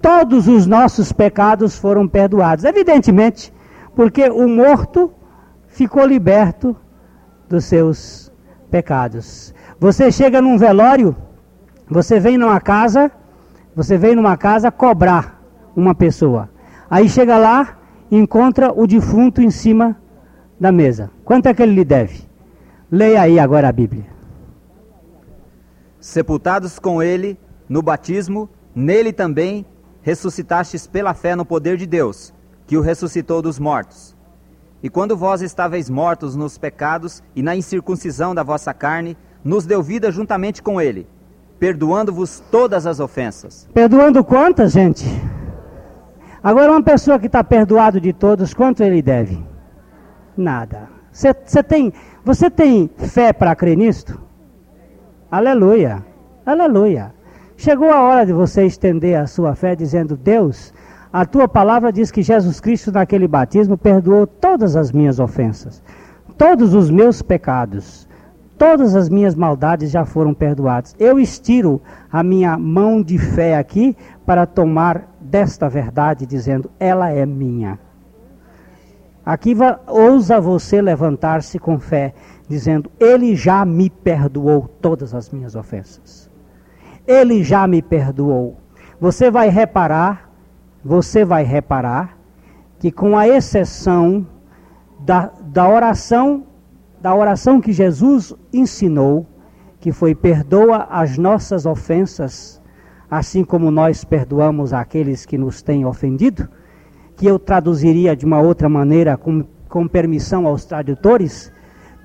todos 0.00 0.48
os 0.48 0.66
nossos 0.66 1.12
pecados 1.12 1.78
foram 1.78 2.06
perdoados. 2.06 2.64
Evidentemente, 2.64 3.52
porque 3.94 4.28
o 4.28 4.48
morto 4.48 5.12
ficou 5.68 6.04
liberto 6.04 6.76
dos 7.48 7.64
seus 7.64 8.32
pecados. 8.70 9.54
Você 9.78 10.10
chega 10.10 10.40
num 10.40 10.58
velório, 10.58 11.14
você 11.88 12.18
vem 12.18 12.36
numa 12.36 12.60
casa, 12.60 13.10
você 13.76 13.96
vem 13.96 14.14
numa 14.14 14.36
casa 14.36 14.70
cobrar 14.70 15.41
uma 15.74 15.94
pessoa. 15.94 16.50
Aí 16.90 17.08
chega 17.08 17.38
lá, 17.38 17.78
encontra 18.10 18.72
o 18.72 18.86
defunto 18.86 19.40
em 19.40 19.50
cima 19.50 19.96
da 20.60 20.70
mesa. 20.70 21.10
Quanto 21.24 21.46
é 21.46 21.54
que 21.54 21.62
ele 21.62 21.74
lhe 21.74 21.84
deve? 21.84 22.22
Leia 22.90 23.22
aí 23.22 23.38
agora 23.38 23.68
a 23.68 23.72
Bíblia. 23.72 24.06
Sepultados 25.98 26.78
com 26.78 27.02
ele 27.02 27.38
no 27.68 27.80
batismo, 27.80 28.50
nele 28.74 29.12
também 29.12 29.64
ressuscitastes 30.02 30.86
pela 30.86 31.14
fé 31.14 31.34
no 31.34 31.44
poder 31.44 31.76
de 31.76 31.86
Deus 31.86 32.34
que 32.66 32.76
o 32.76 32.80
ressuscitou 32.80 33.40
dos 33.40 33.58
mortos. 33.58 34.16
E 34.82 34.90
quando 34.90 35.16
vós 35.16 35.42
estáveis 35.42 35.88
mortos 35.88 36.34
nos 36.34 36.58
pecados 36.58 37.22
e 37.36 37.42
na 37.42 37.54
incircuncisão 37.54 38.34
da 38.34 38.42
vossa 38.42 38.74
carne, 38.74 39.16
nos 39.44 39.64
deu 39.64 39.82
vida 39.82 40.10
juntamente 40.10 40.62
com 40.62 40.80
ele, 40.80 41.06
perdoando-vos 41.58 42.42
todas 42.50 42.86
as 42.86 42.98
ofensas. 42.98 43.68
Perdoando 43.72 44.24
quantas, 44.24 44.72
gente? 44.72 45.06
Agora, 46.42 46.72
uma 46.72 46.82
pessoa 46.82 47.18
que 47.18 47.26
está 47.26 47.44
perdoado 47.44 48.00
de 48.00 48.12
todos, 48.12 48.52
quanto 48.52 48.82
ele 48.82 49.00
deve? 49.00 49.40
Nada. 50.36 50.88
Você 51.12 51.62
tem, 51.62 51.92
você 52.24 52.50
tem 52.50 52.90
fé 52.96 53.32
para 53.32 53.54
crer 53.54 53.76
nisto? 53.76 54.20
Aleluia, 55.30 56.04
aleluia. 56.44 57.14
Chegou 57.56 57.90
a 57.90 58.02
hora 58.02 58.26
de 58.26 58.32
você 58.32 58.64
estender 58.64 59.16
a 59.16 59.26
sua 59.26 59.54
fé 59.54 59.76
dizendo: 59.76 60.16
Deus, 60.16 60.74
a 61.12 61.24
tua 61.24 61.46
palavra 61.46 61.92
diz 61.92 62.10
que 62.10 62.22
Jesus 62.22 62.58
Cristo, 62.58 62.90
naquele 62.90 63.28
batismo, 63.28 63.78
perdoou 63.78 64.26
todas 64.26 64.74
as 64.74 64.90
minhas 64.90 65.20
ofensas, 65.20 65.82
todos 66.36 66.74
os 66.74 66.90
meus 66.90 67.22
pecados, 67.22 68.08
todas 68.58 68.96
as 68.96 69.08
minhas 69.08 69.34
maldades 69.34 69.90
já 69.90 70.04
foram 70.04 70.34
perdoadas. 70.34 70.96
Eu 70.98 71.20
estiro 71.20 71.80
a 72.10 72.22
minha 72.22 72.58
mão 72.58 73.00
de 73.00 73.16
fé 73.18 73.56
aqui 73.56 73.96
para 74.24 74.44
tomar 74.44 75.11
desta 75.32 75.68
verdade, 75.68 76.26
dizendo: 76.26 76.70
ela 76.78 77.10
é 77.10 77.24
minha. 77.24 77.78
Aqui 79.24 79.54
ousa 79.86 80.40
você 80.40 80.82
levantar-se 80.82 81.58
com 81.58 81.80
fé, 81.80 82.14
dizendo: 82.46 82.90
Ele 83.00 83.34
já 83.34 83.64
me 83.64 83.88
perdoou 83.88 84.68
todas 84.80 85.14
as 85.14 85.30
minhas 85.30 85.56
ofensas. 85.56 86.30
Ele 87.06 87.42
já 87.42 87.66
me 87.66 87.80
perdoou. 87.82 88.58
Você 89.00 89.30
vai 89.30 89.48
reparar 89.48 90.32
você 90.84 91.24
vai 91.24 91.44
reparar 91.44 92.18
que 92.78 92.90
com 92.90 93.16
a 93.16 93.28
exceção 93.28 94.26
da, 95.00 95.30
da 95.40 95.68
oração, 95.68 96.44
da 97.00 97.14
oração 97.14 97.60
que 97.60 97.72
Jesus 97.72 98.34
ensinou, 98.52 99.26
que 99.78 99.92
foi 99.92 100.14
perdoa 100.14 100.88
as 100.90 101.16
nossas 101.16 101.66
ofensas, 101.66 102.60
assim 103.12 103.44
como 103.44 103.70
nós 103.70 104.04
perdoamos 104.04 104.72
aqueles 104.72 105.26
que 105.26 105.36
nos 105.36 105.60
têm 105.60 105.84
ofendido, 105.84 106.48
que 107.14 107.26
eu 107.26 107.38
traduziria 107.38 108.16
de 108.16 108.24
uma 108.24 108.40
outra 108.40 108.70
maneira, 108.70 109.18
com, 109.18 109.44
com 109.68 109.86
permissão 109.86 110.46
aos 110.46 110.64
tradutores, 110.64 111.52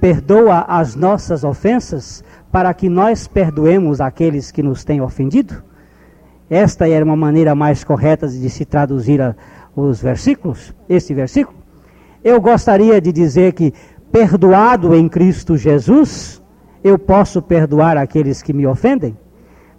perdoa 0.01 0.65
as 0.67 0.95
nossas 0.95 1.45
ofensas 1.45 2.25
para 2.51 2.73
que 2.73 2.89
nós 2.89 3.25
perdoemos 3.25 4.01
aqueles 4.01 4.51
que 4.51 4.61
nos 4.61 4.83
têm 4.83 4.99
ofendido. 4.99 5.63
esta 6.49 6.89
era 6.89 7.05
uma 7.05 7.15
maneira 7.15 7.55
mais 7.55 7.85
correta 7.85 8.27
de 8.27 8.49
se 8.49 8.65
traduzir 8.65 9.21
a, 9.21 9.33
os 9.73 10.01
versículos, 10.01 10.75
este 10.89 11.13
versículo, 11.13 11.57
eu 12.21 12.41
gostaria 12.41 12.99
de 12.99 13.13
dizer 13.13 13.53
que, 13.53 13.73
perdoado 14.11 14.93
em 14.93 15.07
Cristo 15.07 15.55
Jesus, 15.55 16.43
eu 16.83 16.99
posso 16.99 17.41
perdoar 17.41 17.95
aqueles 17.95 18.41
que 18.41 18.51
me 18.51 18.67
ofendem. 18.67 19.15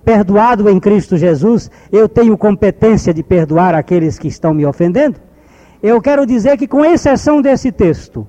Perdoado 0.04 0.68
em 0.68 0.80
Cristo 0.80 1.16
Jesus, 1.16 1.70
eu 1.92 2.08
tenho 2.08 2.38
competência 2.38 3.12
de 3.12 3.22
perdoar 3.22 3.74
aqueles 3.74 4.18
que 4.18 4.28
estão 4.28 4.54
me 4.54 4.64
ofendendo. 4.64 5.20
Eu 5.82 6.00
quero 6.00 6.26
dizer 6.26 6.56
que, 6.56 6.66
com 6.66 6.84
exceção 6.84 7.42
desse 7.42 7.70
texto, 7.70 8.26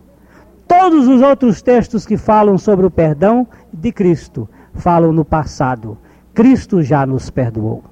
todos 0.67 1.07
os 1.07 1.21
outros 1.21 1.61
textos 1.61 2.05
que 2.05 2.17
falam 2.17 2.57
sobre 2.57 2.85
o 2.85 2.91
perdão 2.91 3.47
de 3.73 3.91
Cristo 3.91 4.47
falam 4.73 5.11
no 5.11 5.25
passado. 5.25 5.97
Cristo 6.33 6.81
já 6.81 7.05
nos 7.05 7.29
perdoou. 7.29 7.83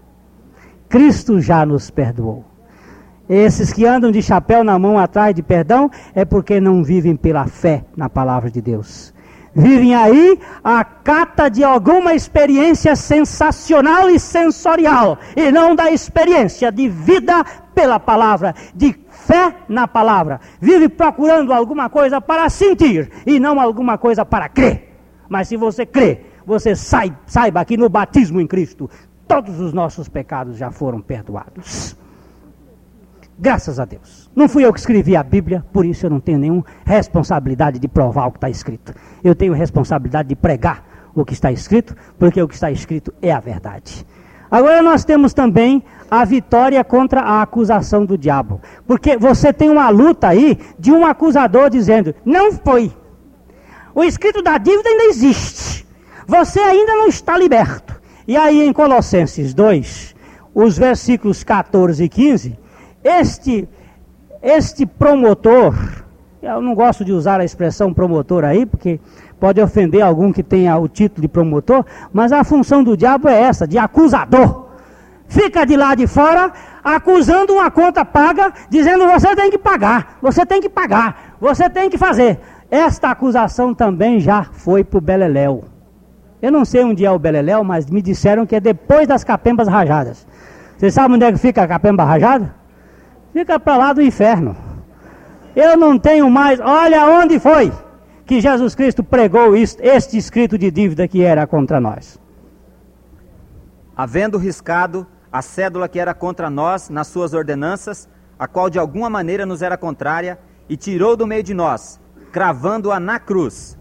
Cristo 0.87 1.39
já 1.39 1.65
nos 1.65 1.89
perdoou. 1.89 2.45
Esses 3.29 3.73
que 3.73 3.85
andam 3.85 4.09
de 4.09 4.21
chapéu 4.21 4.63
na 4.63 4.79
mão 4.79 4.97
atrás 4.97 5.35
de 5.35 5.43
perdão 5.43 5.91
é 6.15 6.23
porque 6.23 6.61
não 6.61 6.83
vivem 6.83 7.15
pela 7.15 7.45
fé 7.45 7.83
na 7.95 8.07
palavra 8.07 8.49
de 8.49 8.61
Deus. 8.61 9.13
Vivem 9.57 9.95
aí 9.95 10.39
a 10.63 10.83
cata 10.83 11.49
de 11.49 11.63
alguma 11.63 12.13
experiência 12.13 12.95
sensacional 12.95 14.07
e 14.07 14.19
sensorial, 14.19 15.17
e 15.35 15.51
não 15.51 15.75
da 15.75 15.89
experiência 15.89 16.71
de 16.71 16.87
vida 16.87 17.43
pela 17.73 17.99
palavra, 17.99 18.53
de 18.75 18.95
fé 19.09 19.55
na 19.67 19.87
palavra. 19.87 20.39
Vive 20.61 20.87
procurando 20.87 21.51
alguma 21.51 21.89
coisa 21.89 22.21
para 22.21 22.47
sentir 22.49 23.11
e 23.25 23.39
não 23.39 23.59
alguma 23.59 23.97
coisa 23.97 24.23
para 24.23 24.47
crer. 24.47 24.95
Mas 25.27 25.47
se 25.47 25.57
você 25.57 25.87
crê, 25.87 26.21
você 26.45 26.75
sai, 26.75 27.11
saiba 27.25 27.65
que 27.65 27.75
no 27.75 27.89
batismo 27.89 28.39
em 28.39 28.45
Cristo, 28.45 28.87
todos 29.27 29.59
os 29.59 29.73
nossos 29.73 30.07
pecados 30.07 30.55
já 30.55 30.69
foram 30.69 31.01
perdoados. 31.01 31.97
Graças 33.39 33.79
a 33.79 33.85
Deus. 33.85 34.26
Não 34.37 34.47
fui 34.47 34.63
eu 34.63 34.71
que 34.71 34.77
escrevi 34.77 35.15
a 35.15 35.23
Bíblia, 35.23 35.65
por 35.73 35.83
isso 35.83 36.05
eu 36.05 36.11
não 36.11 36.19
tenho 36.19 36.37
nenhuma 36.37 36.63
responsabilidade 36.85 37.79
de 37.79 37.87
provar 37.87 38.27
o 38.27 38.31
que 38.31 38.37
está 38.37 38.47
escrito. 38.47 38.93
Eu 39.23 39.33
tenho 39.33 39.51
responsabilidade 39.51 40.29
de 40.29 40.35
pregar 40.35 41.09
o 41.15 41.25
que 41.25 41.33
está 41.33 41.51
escrito, 41.51 41.95
porque 42.19 42.39
o 42.39 42.47
que 42.47 42.53
está 42.53 42.69
escrito 42.69 43.11
é 43.19 43.31
a 43.31 43.39
verdade. 43.39 44.05
Agora 44.51 44.83
nós 44.83 45.03
temos 45.03 45.33
também 45.33 45.83
a 46.11 46.23
vitória 46.23 46.83
contra 46.83 47.21
a 47.21 47.41
acusação 47.41 48.05
do 48.05 48.15
diabo. 48.15 48.61
Porque 48.85 49.17
você 49.17 49.51
tem 49.51 49.71
uma 49.71 49.89
luta 49.89 50.27
aí 50.27 50.59
de 50.77 50.91
um 50.91 51.03
acusador 51.03 51.71
dizendo: 51.71 52.13
não 52.23 52.51
foi. 52.51 52.93
O 53.95 54.03
escrito 54.03 54.43
da 54.43 54.59
dívida 54.59 54.87
ainda 54.87 55.05
existe. 55.05 55.83
Você 56.27 56.59
ainda 56.59 56.93
não 56.93 57.07
está 57.07 57.35
liberto. 57.35 57.99
E 58.27 58.37
aí 58.37 58.67
em 58.67 58.71
Colossenses 58.71 59.51
2, 59.55 60.15
os 60.53 60.77
versículos 60.77 61.43
14 61.43 62.03
e 62.03 62.07
15 62.07 62.67
este, 63.07 63.67
este 64.41 64.85
promotor, 64.85 65.75
eu 66.41 66.61
não 66.61 66.75
gosto 66.75 67.03
de 67.03 67.11
usar 67.11 67.39
a 67.39 67.45
expressão 67.45 67.93
promotor 67.93 68.43
aí, 68.43 68.65
porque 68.65 68.99
pode 69.39 69.61
ofender 69.61 70.01
algum 70.01 70.31
que 70.31 70.43
tenha 70.43 70.77
o 70.77 70.87
título 70.87 71.21
de 71.21 71.27
promotor, 71.27 71.85
mas 72.13 72.31
a 72.31 72.43
função 72.43 72.83
do 72.83 72.95
diabo 72.95 73.27
é 73.27 73.41
essa, 73.41 73.67
de 73.67 73.77
acusador. 73.77 74.67
Fica 75.27 75.65
de 75.65 75.75
lá 75.75 75.93
de 75.93 76.07
fora 76.07 76.53
acusando 76.83 77.53
uma 77.53 77.69
conta 77.69 78.05
paga, 78.05 78.53
dizendo 78.69 79.05
você 79.07 79.35
tem 79.35 79.51
que 79.51 79.57
pagar, 79.57 80.17
você 80.21 80.45
tem 80.45 80.61
que 80.61 80.69
pagar, 80.69 81.35
você 81.39 81.69
tem 81.69 81.89
que 81.89 81.97
fazer. 81.97 82.39
Esta 82.71 83.11
acusação 83.11 83.73
também 83.73 84.19
já 84.19 84.43
foi 84.43 84.83
para 84.83 84.97
o 84.97 85.01
Beleléu. 85.01 85.65
Eu 86.41 86.51
não 86.51 86.63
sei 86.63 86.83
onde 86.83 87.03
é 87.03 87.11
o 87.11 87.19
Beleléu, 87.19 87.63
mas 87.63 87.89
me 87.89 88.01
disseram 88.01 88.45
que 88.45 88.55
é 88.55 88.59
depois 88.59 89.07
das 89.07 89.23
capembas 89.23 89.67
rajadas. 89.67 90.27
Você 90.77 90.91
sabe 90.91 91.15
onde 91.15 91.25
é 91.25 91.31
que 91.31 91.39
fica 91.39 91.63
a 91.63 91.67
capemba 91.67 92.03
rajada? 92.03 92.53
Fica 93.37 93.59
para 93.59 93.77
lá 93.77 93.93
do 93.93 94.01
inferno. 94.01 94.57
Eu 95.55 95.77
não 95.77 95.99
tenho 95.99 96.27
mais. 96.27 96.59
Olha 96.59 97.05
onde 97.05 97.39
foi 97.39 97.71
que 98.25 98.41
Jesus 98.41 98.73
Cristo 98.73 99.03
pregou 99.03 99.55
este 99.55 100.17
escrito 100.17 100.57
de 100.57 100.71
dívida 100.71 101.07
que 101.07 101.21
era 101.21 101.45
contra 101.45 101.79
nós. 101.79 102.19
Havendo 103.95 104.39
riscado 104.39 105.05
a 105.31 105.43
cédula 105.43 105.87
que 105.87 105.99
era 105.99 106.15
contra 106.15 106.49
nós 106.49 106.89
nas 106.89 107.05
suas 107.09 107.35
ordenanças, 107.35 108.09
a 108.39 108.47
qual 108.47 108.71
de 108.71 108.79
alguma 108.79 109.07
maneira 109.07 109.45
nos 109.45 109.61
era 109.61 109.77
contrária, 109.77 110.39
e 110.67 110.75
tirou 110.75 111.15
do 111.15 111.27
meio 111.27 111.43
de 111.43 111.53
nós, 111.53 111.99
cravando-a 112.31 112.99
na 112.99 113.19
cruz, 113.19 113.77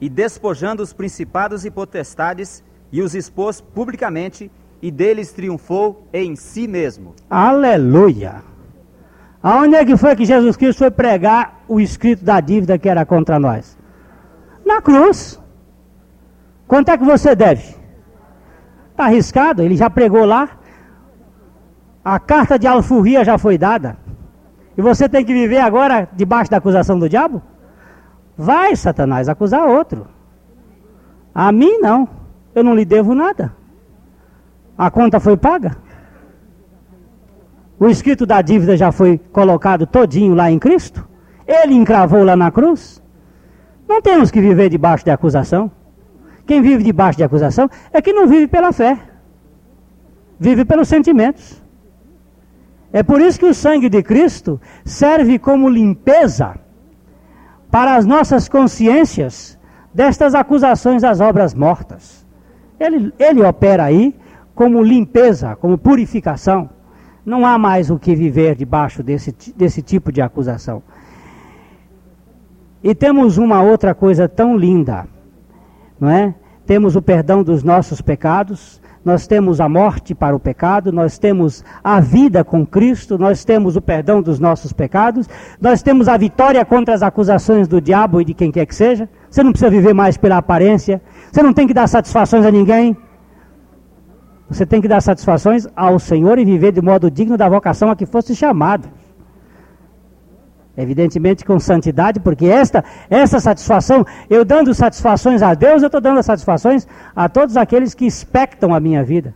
e 0.00 0.08
despojando 0.08 0.82
os 0.82 0.92
principados 0.92 1.64
e 1.64 1.70
potestades, 1.70 2.64
e 2.90 3.00
os 3.00 3.14
expôs 3.14 3.60
publicamente, 3.60 4.50
e 4.82 4.90
deles 4.90 5.30
triunfou 5.32 6.08
em 6.12 6.34
si 6.34 6.66
mesmo. 6.66 7.14
Aleluia! 7.30 8.47
Aonde 9.42 9.76
é 9.76 9.84
que 9.84 9.96
foi 9.96 10.16
que 10.16 10.24
Jesus 10.24 10.56
Cristo 10.56 10.78
foi 10.78 10.90
pregar 10.90 11.60
o 11.68 11.80
escrito 11.80 12.24
da 12.24 12.40
dívida 12.40 12.78
que 12.78 12.88
era 12.88 13.06
contra 13.06 13.38
nós? 13.38 13.78
Na 14.66 14.82
cruz. 14.82 15.40
Quanto 16.66 16.90
é 16.90 16.98
que 16.98 17.04
você 17.04 17.34
deve? 17.34 17.76
Está 18.90 19.04
arriscado, 19.04 19.62
ele 19.62 19.76
já 19.76 19.88
pregou 19.88 20.24
lá. 20.24 20.48
A 22.04 22.18
carta 22.18 22.58
de 22.58 22.66
alforria 22.66 23.24
já 23.24 23.38
foi 23.38 23.56
dada. 23.56 23.96
E 24.76 24.82
você 24.82 25.08
tem 25.08 25.24
que 25.24 25.32
viver 25.32 25.58
agora 25.58 26.08
debaixo 26.12 26.50
da 26.50 26.56
acusação 26.56 26.98
do 26.98 27.08
diabo? 27.08 27.42
Vai, 28.36 28.74
Satanás, 28.76 29.28
acusar 29.28 29.66
outro. 29.66 30.06
A 31.34 31.50
mim 31.52 31.78
não. 31.78 32.08
Eu 32.54 32.64
não 32.64 32.74
lhe 32.74 32.84
devo 32.84 33.14
nada. 33.14 33.52
A 34.76 34.90
conta 34.90 35.20
foi 35.20 35.36
paga. 35.36 35.76
O 37.80 37.88
escrito 37.88 38.26
da 38.26 38.42
dívida 38.42 38.76
já 38.76 38.90
foi 38.90 39.18
colocado 39.32 39.86
todinho 39.86 40.34
lá 40.34 40.50
em 40.50 40.58
Cristo? 40.58 41.06
Ele 41.46 41.74
encravou 41.74 42.24
lá 42.24 42.36
na 42.36 42.50
cruz? 42.50 43.02
Não 43.88 44.02
temos 44.02 44.30
que 44.30 44.40
viver 44.40 44.68
debaixo 44.68 45.04
de 45.04 45.10
acusação. 45.10 45.70
Quem 46.44 46.60
vive 46.60 46.82
debaixo 46.82 47.18
de 47.18 47.24
acusação 47.24 47.70
é 47.92 48.02
que 48.02 48.12
não 48.12 48.26
vive 48.26 48.48
pela 48.48 48.72
fé. 48.72 48.98
Vive 50.38 50.64
pelos 50.64 50.88
sentimentos. 50.88 51.62
É 52.92 53.02
por 53.02 53.20
isso 53.20 53.38
que 53.38 53.46
o 53.46 53.54
sangue 53.54 53.88
de 53.88 54.02
Cristo 54.02 54.60
serve 54.84 55.38
como 55.38 55.68
limpeza 55.68 56.56
para 57.70 57.96
as 57.96 58.06
nossas 58.06 58.48
consciências 58.48 59.58
destas 59.92 60.34
acusações 60.34 61.02
das 61.02 61.20
obras 61.20 61.54
mortas. 61.54 62.26
Ele, 62.80 63.12
ele 63.18 63.42
opera 63.42 63.84
aí 63.84 64.14
como 64.54 64.82
limpeza, 64.82 65.56
como 65.56 65.76
purificação. 65.76 66.70
Não 67.28 67.44
há 67.44 67.58
mais 67.58 67.90
o 67.90 67.98
que 67.98 68.16
viver 68.16 68.56
debaixo 68.56 69.02
desse, 69.02 69.34
desse 69.54 69.82
tipo 69.82 70.10
de 70.10 70.22
acusação. 70.22 70.82
E 72.82 72.94
temos 72.94 73.36
uma 73.36 73.60
outra 73.60 73.94
coisa 73.94 74.26
tão 74.26 74.56
linda, 74.56 75.06
não 76.00 76.08
é? 76.08 76.34
Temos 76.64 76.96
o 76.96 77.02
perdão 77.02 77.42
dos 77.42 77.62
nossos 77.62 78.00
pecados, 78.00 78.80
nós 79.04 79.26
temos 79.26 79.60
a 79.60 79.68
morte 79.68 80.14
para 80.14 80.34
o 80.34 80.40
pecado, 80.40 80.90
nós 80.90 81.18
temos 81.18 81.62
a 81.84 82.00
vida 82.00 82.42
com 82.42 82.64
Cristo, 82.64 83.18
nós 83.18 83.44
temos 83.44 83.76
o 83.76 83.82
perdão 83.82 84.22
dos 84.22 84.40
nossos 84.40 84.72
pecados, 84.72 85.28
nós 85.60 85.82
temos 85.82 86.08
a 86.08 86.16
vitória 86.16 86.64
contra 86.64 86.94
as 86.94 87.02
acusações 87.02 87.68
do 87.68 87.78
diabo 87.78 88.22
e 88.22 88.24
de 88.24 88.32
quem 88.32 88.50
quer 88.50 88.64
que 88.64 88.74
seja. 88.74 89.06
Você 89.30 89.42
não 89.42 89.52
precisa 89.52 89.70
viver 89.70 89.92
mais 89.92 90.16
pela 90.16 90.38
aparência, 90.38 91.02
você 91.30 91.42
não 91.42 91.52
tem 91.52 91.66
que 91.66 91.74
dar 91.74 91.88
satisfações 91.88 92.46
a 92.46 92.50
ninguém, 92.50 92.96
você 94.48 94.64
tem 94.64 94.80
que 94.80 94.88
dar 94.88 95.02
satisfações 95.02 95.68
ao 95.76 95.98
Senhor 95.98 96.38
e 96.38 96.44
viver 96.44 96.72
de 96.72 96.80
modo 96.80 97.10
digno 97.10 97.36
da 97.36 97.48
vocação 97.48 97.90
a 97.90 97.96
que 97.96 98.06
fosse 98.06 98.34
chamado. 98.34 98.88
Evidentemente 100.76 101.44
com 101.44 101.58
santidade, 101.58 102.20
porque 102.20 102.46
esta, 102.46 102.84
essa 103.10 103.40
satisfação, 103.40 104.06
eu 104.30 104.44
dando 104.44 104.72
satisfações 104.72 105.42
a 105.42 105.52
Deus, 105.52 105.82
eu 105.82 105.86
estou 105.86 106.00
dando 106.00 106.22
satisfações 106.22 106.86
a 107.14 107.28
todos 107.28 107.56
aqueles 107.56 107.94
que 107.94 108.06
expectam 108.06 108.72
a 108.72 108.80
minha 108.80 109.04
vida, 109.04 109.34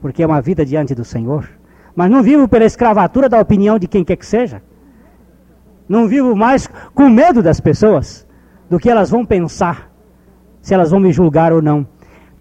porque 0.00 0.22
é 0.22 0.26
uma 0.26 0.40
vida 0.40 0.64
diante 0.64 0.94
do 0.94 1.04
Senhor. 1.04 1.48
Mas 1.94 2.10
não 2.10 2.22
vivo 2.22 2.48
pela 2.48 2.64
escravatura 2.64 3.28
da 3.28 3.40
opinião 3.40 3.78
de 3.78 3.86
quem 3.86 4.04
quer 4.04 4.16
que 4.16 4.26
seja. 4.26 4.62
Não 5.88 6.08
vivo 6.08 6.34
mais 6.34 6.68
com 6.94 7.08
medo 7.10 7.42
das 7.42 7.60
pessoas, 7.60 8.26
do 8.70 8.78
que 8.78 8.88
elas 8.88 9.10
vão 9.10 9.26
pensar, 9.26 9.90
se 10.62 10.72
elas 10.72 10.90
vão 10.90 11.00
me 11.00 11.12
julgar 11.12 11.52
ou 11.52 11.60
não 11.60 11.86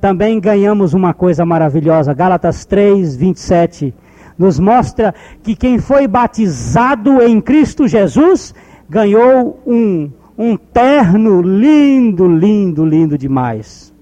também 0.03 0.37
ganhamos 0.37 0.93
uma 0.93 1.13
coisa 1.13 1.45
maravilhosa. 1.45 2.13
Gálatas 2.13 2.65
3, 2.65 3.15
27 3.15 3.93
nos 4.37 4.59
mostra 4.59 5.15
que 5.41 5.55
quem 5.55 5.79
foi 5.79 6.09
batizado 6.09 7.21
em 7.21 7.39
Cristo 7.39 7.87
Jesus 7.87 8.53
ganhou 8.89 9.63
um, 9.65 10.11
um 10.37 10.57
terno 10.57 11.41
lindo, 11.41 12.27
lindo, 12.27 12.85
lindo 12.85 13.17
demais. 13.17 13.93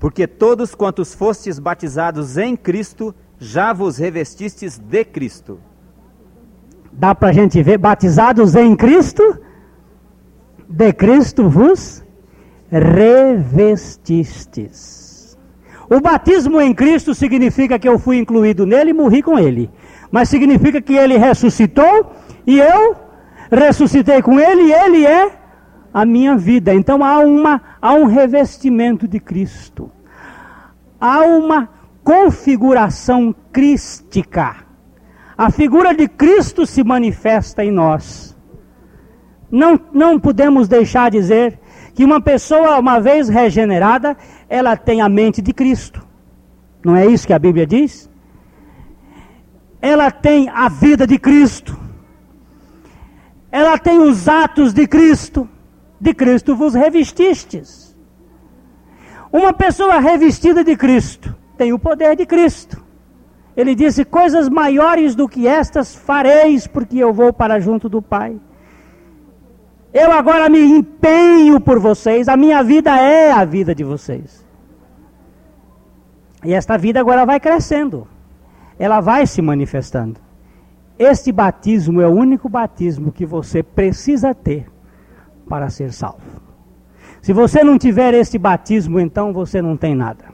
Porque 0.00 0.26
todos 0.26 0.74
quantos 0.74 1.14
fostes 1.14 1.58
batizados 1.58 2.38
em 2.38 2.56
Cristo, 2.56 3.14
já 3.38 3.74
vos 3.74 3.98
revestistes 3.98 4.78
de 4.78 5.04
Cristo. 5.04 5.58
Dá 6.90 7.14
para 7.14 7.28
a 7.28 7.32
gente 7.32 7.62
ver, 7.62 7.76
batizados 7.76 8.54
em 8.54 8.74
Cristo, 8.74 9.38
de 10.68 10.92
Cristo 10.92 11.48
vos 11.48 12.04
revestistes. 12.70 15.38
O 15.88 16.00
batismo 16.00 16.60
em 16.60 16.74
Cristo 16.74 17.14
significa 17.14 17.78
que 17.78 17.88
eu 17.88 17.96
fui 17.98 18.18
incluído 18.18 18.66
nele 18.66 18.90
e 18.90 18.94
morri 18.94 19.22
com 19.22 19.38
ele. 19.38 19.70
Mas 20.10 20.28
significa 20.28 20.82
que 20.82 20.94
ele 20.94 21.16
ressuscitou 21.16 22.12
e 22.46 22.58
eu 22.58 22.96
ressuscitei 23.50 24.20
com 24.20 24.38
ele 24.38 24.64
e 24.64 24.72
ele 24.72 25.06
é 25.06 25.32
a 25.92 26.04
minha 26.04 26.36
vida. 26.36 26.74
Então 26.74 27.02
há, 27.02 27.20
uma, 27.20 27.62
há 27.80 27.94
um 27.94 28.04
revestimento 28.04 29.08
de 29.08 29.18
Cristo. 29.18 29.90
Há 31.00 31.20
uma 31.20 31.70
configuração 32.04 33.34
crística. 33.50 34.56
A 35.36 35.50
figura 35.50 35.94
de 35.94 36.06
Cristo 36.08 36.66
se 36.66 36.84
manifesta 36.84 37.64
em 37.64 37.70
nós. 37.70 38.27
Não, 39.50 39.80
não 39.92 40.18
podemos 40.18 40.68
deixar 40.68 41.10
de 41.10 41.18
dizer 41.18 41.58
que 41.94 42.04
uma 42.04 42.20
pessoa, 42.20 42.78
uma 42.78 43.00
vez 43.00 43.28
regenerada, 43.28 44.16
ela 44.48 44.76
tem 44.76 45.00
a 45.00 45.08
mente 45.08 45.42
de 45.42 45.52
Cristo. 45.52 46.06
Não 46.84 46.94
é 46.94 47.06
isso 47.06 47.26
que 47.26 47.32
a 47.32 47.38
Bíblia 47.38 47.66
diz? 47.66 48.08
Ela 49.80 50.10
tem 50.10 50.48
a 50.48 50.68
vida 50.68 51.06
de 51.06 51.18
Cristo. 51.18 51.76
Ela 53.50 53.78
tem 53.78 53.98
os 53.98 54.28
atos 54.28 54.72
de 54.72 54.86
Cristo. 54.86 55.48
De 56.00 56.14
Cristo 56.14 56.54
vos 56.54 56.74
revestistes. 56.74 57.96
Uma 59.32 59.52
pessoa 59.52 59.98
revestida 59.98 60.62
de 60.62 60.76
Cristo 60.76 61.34
tem 61.56 61.72
o 61.72 61.78
poder 61.78 62.14
de 62.16 62.24
Cristo. 62.24 62.82
Ele 63.56 63.74
disse: 63.74 64.04
Coisas 64.04 64.48
maiores 64.48 65.16
do 65.16 65.28
que 65.28 65.48
estas 65.48 65.94
fareis, 65.94 66.66
porque 66.66 66.98
eu 66.98 67.12
vou 67.12 67.32
para 67.32 67.58
junto 67.58 67.88
do 67.88 68.00
Pai. 68.00 68.38
Eu 70.00 70.12
agora 70.12 70.48
me 70.48 70.60
empenho 70.60 71.60
por 71.60 71.80
vocês, 71.80 72.28
a 72.28 72.36
minha 72.36 72.62
vida 72.62 72.96
é 72.96 73.32
a 73.32 73.44
vida 73.44 73.74
de 73.74 73.82
vocês. 73.82 74.46
E 76.44 76.54
esta 76.54 76.78
vida 76.78 77.00
agora 77.00 77.26
vai 77.26 77.40
crescendo, 77.40 78.06
ela 78.78 79.00
vai 79.00 79.26
se 79.26 79.42
manifestando. 79.42 80.20
Este 80.96 81.32
batismo 81.32 82.00
é 82.00 82.06
o 82.06 82.12
único 82.12 82.48
batismo 82.48 83.10
que 83.10 83.26
você 83.26 83.60
precisa 83.60 84.32
ter 84.32 84.70
para 85.48 85.68
ser 85.68 85.92
salvo. 85.92 86.40
Se 87.20 87.32
você 87.32 87.64
não 87.64 87.76
tiver 87.76 88.14
este 88.14 88.38
batismo, 88.38 89.00
então 89.00 89.32
você 89.32 89.60
não 89.60 89.76
tem 89.76 89.96
nada. 89.96 90.26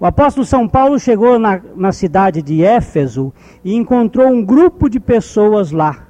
O 0.00 0.04
apóstolo 0.04 0.44
São 0.44 0.66
Paulo 0.66 0.98
chegou 0.98 1.38
na, 1.38 1.60
na 1.76 1.92
cidade 1.92 2.42
de 2.42 2.64
Éfeso 2.64 3.32
e 3.62 3.72
encontrou 3.72 4.26
um 4.26 4.44
grupo 4.44 4.90
de 4.90 4.98
pessoas 4.98 5.70
lá 5.70 6.09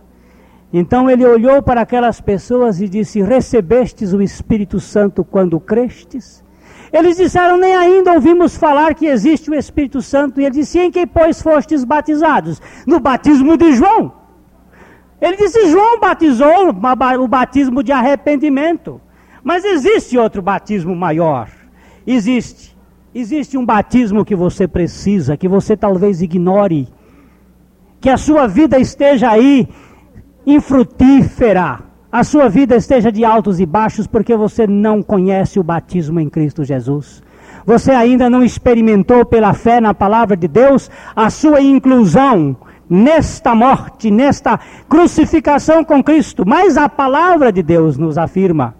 então 0.72 1.10
ele 1.10 1.26
olhou 1.26 1.62
para 1.62 1.80
aquelas 1.80 2.20
pessoas 2.20 2.80
e 2.80 2.88
disse: 2.88 3.20
Recebestes 3.20 4.12
o 4.12 4.22
Espírito 4.22 4.78
Santo 4.78 5.24
quando 5.24 5.58
crestes? 5.58 6.44
Eles 6.92 7.16
disseram: 7.16 7.56
Nem 7.56 7.74
ainda 7.74 8.12
ouvimos 8.12 8.56
falar 8.56 8.94
que 8.94 9.06
existe 9.06 9.50
o 9.50 9.54
Espírito 9.54 10.00
Santo. 10.00 10.40
E 10.40 10.44
ele 10.44 10.54
disse: 10.54 10.78
Em 10.78 10.90
quem, 10.90 11.06
pois, 11.06 11.42
fostes 11.42 11.84
batizados? 11.84 12.60
No 12.86 13.00
batismo 13.00 13.56
de 13.56 13.72
João. 13.72 14.12
Ele 15.20 15.36
disse: 15.36 15.68
João 15.70 15.98
batizou 15.98 16.68
o 16.68 17.28
batismo 17.28 17.82
de 17.82 17.90
arrependimento. 17.90 19.00
Mas 19.42 19.64
existe 19.64 20.16
outro 20.16 20.40
batismo 20.40 20.94
maior. 20.94 21.48
Existe. 22.06 22.78
Existe 23.12 23.58
um 23.58 23.66
batismo 23.66 24.24
que 24.24 24.36
você 24.36 24.68
precisa, 24.68 25.36
que 25.36 25.48
você 25.48 25.76
talvez 25.76 26.22
ignore. 26.22 26.88
Que 28.00 28.08
a 28.08 28.16
sua 28.16 28.46
vida 28.46 28.78
esteja 28.78 29.30
aí 29.30 29.68
infrutífera. 30.46 31.80
A 32.12 32.24
sua 32.24 32.48
vida 32.48 32.74
esteja 32.74 33.12
de 33.12 33.24
altos 33.24 33.60
e 33.60 33.66
baixos 33.66 34.06
porque 34.06 34.36
você 34.36 34.66
não 34.66 35.02
conhece 35.02 35.60
o 35.60 35.62
batismo 35.62 36.18
em 36.18 36.28
Cristo 36.28 36.64
Jesus. 36.64 37.22
Você 37.64 37.92
ainda 37.92 38.28
não 38.28 38.42
experimentou 38.42 39.24
pela 39.24 39.52
fé 39.52 39.80
na 39.80 39.94
palavra 39.94 40.36
de 40.36 40.48
Deus 40.48 40.90
a 41.14 41.30
sua 41.30 41.60
inclusão 41.60 42.56
nesta 42.88 43.54
morte, 43.54 44.10
nesta 44.10 44.58
crucificação 44.88 45.84
com 45.84 46.02
Cristo. 46.02 46.44
Mas 46.44 46.76
a 46.76 46.88
palavra 46.88 47.52
de 47.52 47.62
Deus 47.62 47.96
nos 47.96 48.18
afirma, 48.18 48.74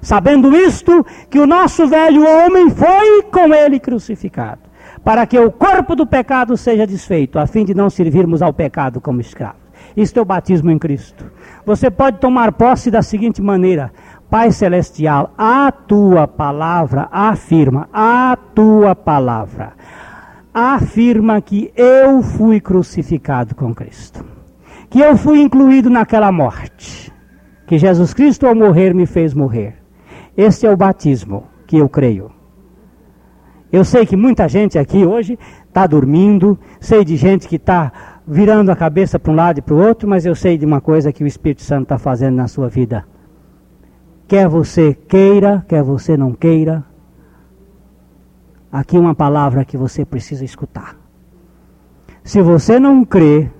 sabendo 0.00 0.56
isto, 0.56 1.06
que 1.30 1.38
o 1.38 1.46
nosso 1.46 1.86
velho 1.86 2.26
homem 2.26 2.70
foi 2.70 3.22
com 3.30 3.54
ele 3.54 3.78
crucificado, 3.78 4.62
para 5.04 5.26
que 5.26 5.38
o 5.38 5.52
corpo 5.52 5.94
do 5.94 6.06
pecado 6.06 6.56
seja 6.56 6.86
desfeito, 6.86 7.38
a 7.38 7.46
fim 7.46 7.64
de 7.64 7.74
não 7.74 7.88
servirmos 7.88 8.42
ao 8.42 8.52
pecado 8.52 9.00
como 9.00 9.20
escravos. 9.20 9.63
Isto 9.96 10.18
é 10.18 10.22
o 10.22 10.24
batismo 10.24 10.70
em 10.70 10.78
Cristo. 10.78 11.30
Você 11.64 11.90
pode 11.90 12.18
tomar 12.18 12.52
posse 12.52 12.90
da 12.90 13.02
seguinte 13.02 13.40
maneira: 13.40 13.92
Pai 14.28 14.50
Celestial, 14.50 15.32
a 15.38 15.70
tua 15.70 16.26
palavra 16.26 17.08
afirma, 17.10 17.88
a 17.92 18.36
tua 18.54 18.94
palavra 18.94 19.72
afirma 20.54 21.40
que 21.40 21.72
eu 21.76 22.22
fui 22.22 22.60
crucificado 22.60 23.56
com 23.56 23.74
Cristo, 23.74 24.24
que 24.88 25.00
eu 25.00 25.16
fui 25.16 25.40
incluído 25.40 25.90
naquela 25.90 26.30
morte, 26.30 27.12
que 27.66 27.76
Jesus 27.76 28.14
Cristo 28.14 28.46
ao 28.46 28.54
morrer 28.54 28.94
me 28.94 29.04
fez 29.04 29.34
morrer. 29.34 29.74
Este 30.36 30.66
é 30.66 30.70
o 30.70 30.76
batismo 30.76 31.44
que 31.66 31.76
eu 31.76 31.88
creio. 31.88 32.30
Eu 33.72 33.84
sei 33.84 34.06
que 34.06 34.16
muita 34.16 34.48
gente 34.48 34.78
aqui 34.78 35.04
hoje 35.04 35.36
está 35.66 35.84
dormindo, 35.84 36.56
sei 36.78 37.04
de 37.04 37.16
gente 37.16 37.48
que 37.48 37.56
está 37.56 38.13
virando 38.26 38.70
a 38.70 38.76
cabeça 38.76 39.18
para 39.18 39.32
um 39.32 39.36
lado 39.36 39.58
e 39.58 39.62
para 39.62 39.74
o 39.74 39.78
outro, 39.78 40.08
mas 40.08 40.24
eu 40.24 40.34
sei 40.34 40.56
de 40.56 40.64
uma 40.64 40.80
coisa 40.80 41.12
que 41.12 41.22
o 41.22 41.26
Espírito 41.26 41.62
Santo 41.62 41.84
está 41.84 41.98
fazendo 41.98 42.36
na 42.36 42.48
sua 42.48 42.68
vida. 42.68 43.04
Quer 44.26 44.48
você 44.48 44.94
queira, 44.94 45.64
quer 45.68 45.82
você 45.82 46.16
não 46.16 46.32
queira, 46.32 46.84
aqui 48.72 48.98
uma 48.98 49.14
palavra 49.14 49.64
que 49.64 49.76
você 49.76 50.04
precisa 50.04 50.44
escutar. 50.44 50.96
Se 52.22 52.40
você 52.40 52.80
não 52.80 53.04
crê 53.04 53.50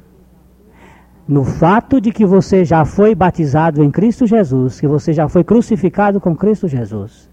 no 1.29 1.45
fato 1.45 2.01
de 2.01 2.11
que 2.11 2.25
você 2.25 2.65
já 2.65 2.85
foi 2.85 3.15
batizado 3.15 3.83
em 3.83 3.91
Cristo 3.91 4.27
Jesus, 4.27 4.81
que 4.81 4.87
você 4.87 5.13
já 5.13 5.29
foi 5.29 5.45
crucificado 5.45 6.21
com 6.21 6.35
Cristo 6.35 6.67
Jesus, 6.67 7.31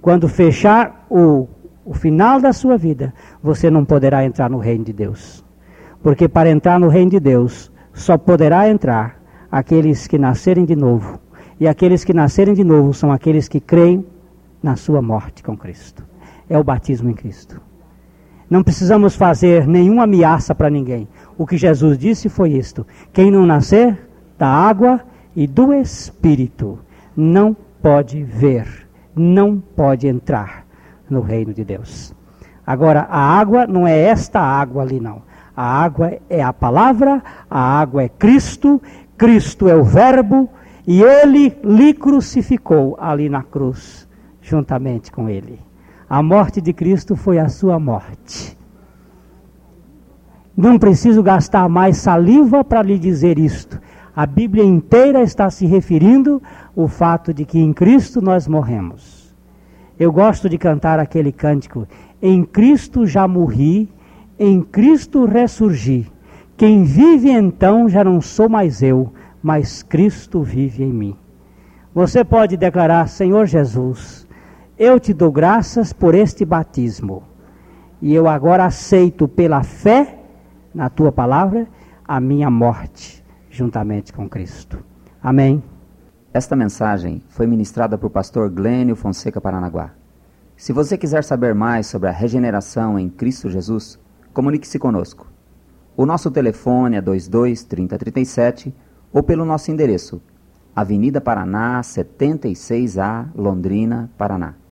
quando 0.00 0.28
fechar 0.28 1.06
o, 1.08 1.48
o 1.84 1.94
final 1.94 2.40
da 2.40 2.52
sua 2.52 2.76
vida, 2.76 3.14
você 3.42 3.70
não 3.70 3.84
poderá 3.84 4.24
entrar 4.24 4.50
no 4.50 4.58
reino 4.58 4.84
de 4.84 4.92
Deus. 4.92 5.43
Porque 6.04 6.28
para 6.28 6.50
entrar 6.50 6.78
no 6.78 6.88
reino 6.88 7.12
de 7.12 7.18
Deus, 7.18 7.72
só 7.94 8.18
poderá 8.18 8.68
entrar 8.68 9.18
aqueles 9.50 10.06
que 10.06 10.18
nascerem 10.18 10.66
de 10.66 10.76
novo. 10.76 11.18
E 11.58 11.66
aqueles 11.66 12.04
que 12.04 12.12
nascerem 12.12 12.52
de 12.52 12.62
novo 12.62 12.92
são 12.92 13.10
aqueles 13.10 13.48
que 13.48 13.58
creem 13.58 14.04
na 14.62 14.76
sua 14.76 15.00
morte 15.00 15.42
com 15.42 15.56
Cristo. 15.56 16.04
É 16.46 16.58
o 16.58 16.62
batismo 16.62 17.08
em 17.08 17.14
Cristo. 17.14 17.58
Não 18.50 18.62
precisamos 18.62 19.16
fazer 19.16 19.66
nenhuma 19.66 20.02
ameaça 20.02 20.54
para 20.54 20.68
ninguém. 20.68 21.08
O 21.38 21.46
que 21.46 21.56
Jesus 21.56 21.96
disse 21.96 22.28
foi 22.28 22.50
isto: 22.50 22.86
quem 23.10 23.30
não 23.30 23.46
nascer 23.46 24.06
da 24.36 24.46
água 24.46 25.00
e 25.34 25.46
do 25.46 25.72
Espírito 25.72 26.80
não 27.16 27.56
pode 27.80 28.22
ver, 28.22 28.66
não 29.16 29.58
pode 29.58 30.06
entrar 30.06 30.66
no 31.08 31.22
reino 31.22 31.54
de 31.54 31.64
Deus. 31.64 32.14
Agora, 32.66 33.06
a 33.08 33.18
água 33.18 33.66
não 33.66 33.86
é 33.86 33.98
esta 33.98 34.38
água 34.38 34.82
ali, 34.82 35.00
não. 35.00 35.22
A 35.56 35.82
água 35.82 36.18
é 36.28 36.42
a 36.42 36.52
palavra, 36.52 37.22
a 37.48 37.80
água 37.80 38.02
é 38.02 38.08
Cristo, 38.08 38.82
Cristo 39.16 39.68
é 39.68 39.76
o 39.76 39.84
Verbo, 39.84 40.48
e 40.86 41.02
ele 41.02 41.56
lhe 41.62 41.94
crucificou 41.94 42.96
ali 43.00 43.28
na 43.28 43.42
cruz, 43.42 44.08
juntamente 44.42 45.12
com 45.12 45.28
ele. 45.28 45.60
A 46.08 46.22
morte 46.22 46.60
de 46.60 46.72
Cristo 46.72 47.16
foi 47.16 47.38
a 47.38 47.48
sua 47.48 47.78
morte. 47.78 48.56
Não 50.56 50.78
preciso 50.78 51.22
gastar 51.22 51.68
mais 51.68 51.96
saliva 51.96 52.62
para 52.62 52.82
lhe 52.82 52.98
dizer 52.98 53.38
isto. 53.38 53.80
A 54.14 54.26
Bíblia 54.26 54.62
inteira 54.62 55.22
está 55.22 55.50
se 55.50 55.66
referindo 55.66 56.40
ao 56.76 56.86
fato 56.86 57.34
de 57.34 57.44
que 57.44 57.58
em 57.58 57.72
Cristo 57.72 58.20
nós 58.20 58.46
morremos. 58.46 59.34
Eu 59.98 60.12
gosto 60.12 60.48
de 60.48 60.58
cantar 60.58 61.00
aquele 61.00 61.32
cântico: 61.32 61.88
Em 62.22 62.44
Cristo 62.44 63.06
já 63.06 63.26
morri, 63.26 63.88
em 64.38 64.62
Cristo 64.62 65.24
ressurgi. 65.24 66.10
Quem 66.56 66.84
vive 66.84 67.30
então 67.30 67.88
já 67.88 68.04
não 68.04 68.20
sou 68.20 68.48
mais 68.48 68.82
eu, 68.82 69.12
mas 69.42 69.82
Cristo 69.82 70.42
vive 70.42 70.84
em 70.84 70.92
mim. 70.92 71.16
Você 71.94 72.24
pode 72.24 72.56
declarar: 72.56 73.08
Senhor 73.08 73.46
Jesus, 73.46 74.26
eu 74.78 74.98
te 74.98 75.12
dou 75.12 75.30
graças 75.30 75.92
por 75.92 76.14
este 76.14 76.44
batismo. 76.44 77.22
E 78.00 78.14
eu 78.14 78.28
agora 78.28 78.64
aceito 78.64 79.26
pela 79.26 79.62
fé 79.62 80.18
na 80.74 80.90
tua 80.90 81.10
palavra 81.10 81.66
a 82.06 82.20
minha 82.20 82.50
morte 82.50 83.24
juntamente 83.54 84.12
com 84.12 84.28
Cristo. 84.28 84.78
Amém. 85.22 85.62
Esta 86.32 86.56
mensagem 86.56 87.22
foi 87.28 87.46
ministrada 87.46 87.96
por 87.96 88.10
pastor 88.10 88.50
Glênio 88.50 88.96
Fonseca 88.96 89.40
Paranaguá. 89.40 89.92
Se 90.56 90.72
você 90.72 90.98
quiser 90.98 91.22
saber 91.22 91.54
mais 91.54 91.86
sobre 91.86 92.08
a 92.08 92.12
regeneração 92.12 92.98
em 92.98 93.08
Cristo 93.08 93.48
Jesus, 93.48 93.98
comunique-se 94.34 94.78
conosco. 94.78 95.26
O 95.96 96.04
nosso 96.04 96.30
telefone 96.30 96.96
é 96.96 97.00
22 97.00 97.62
30 97.64 97.96
37 97.96 98.74
ou 99.12 99.22
pelo 99.22 99.44
nosso 99.44 99.70
endereço, 99.70 100.20
Avenida 100.74 101.20
Paraná, 101.20 101.80
76A, 101.80 103.28
Londrina, 103.36 104.10
Paraná. 104.18 104.56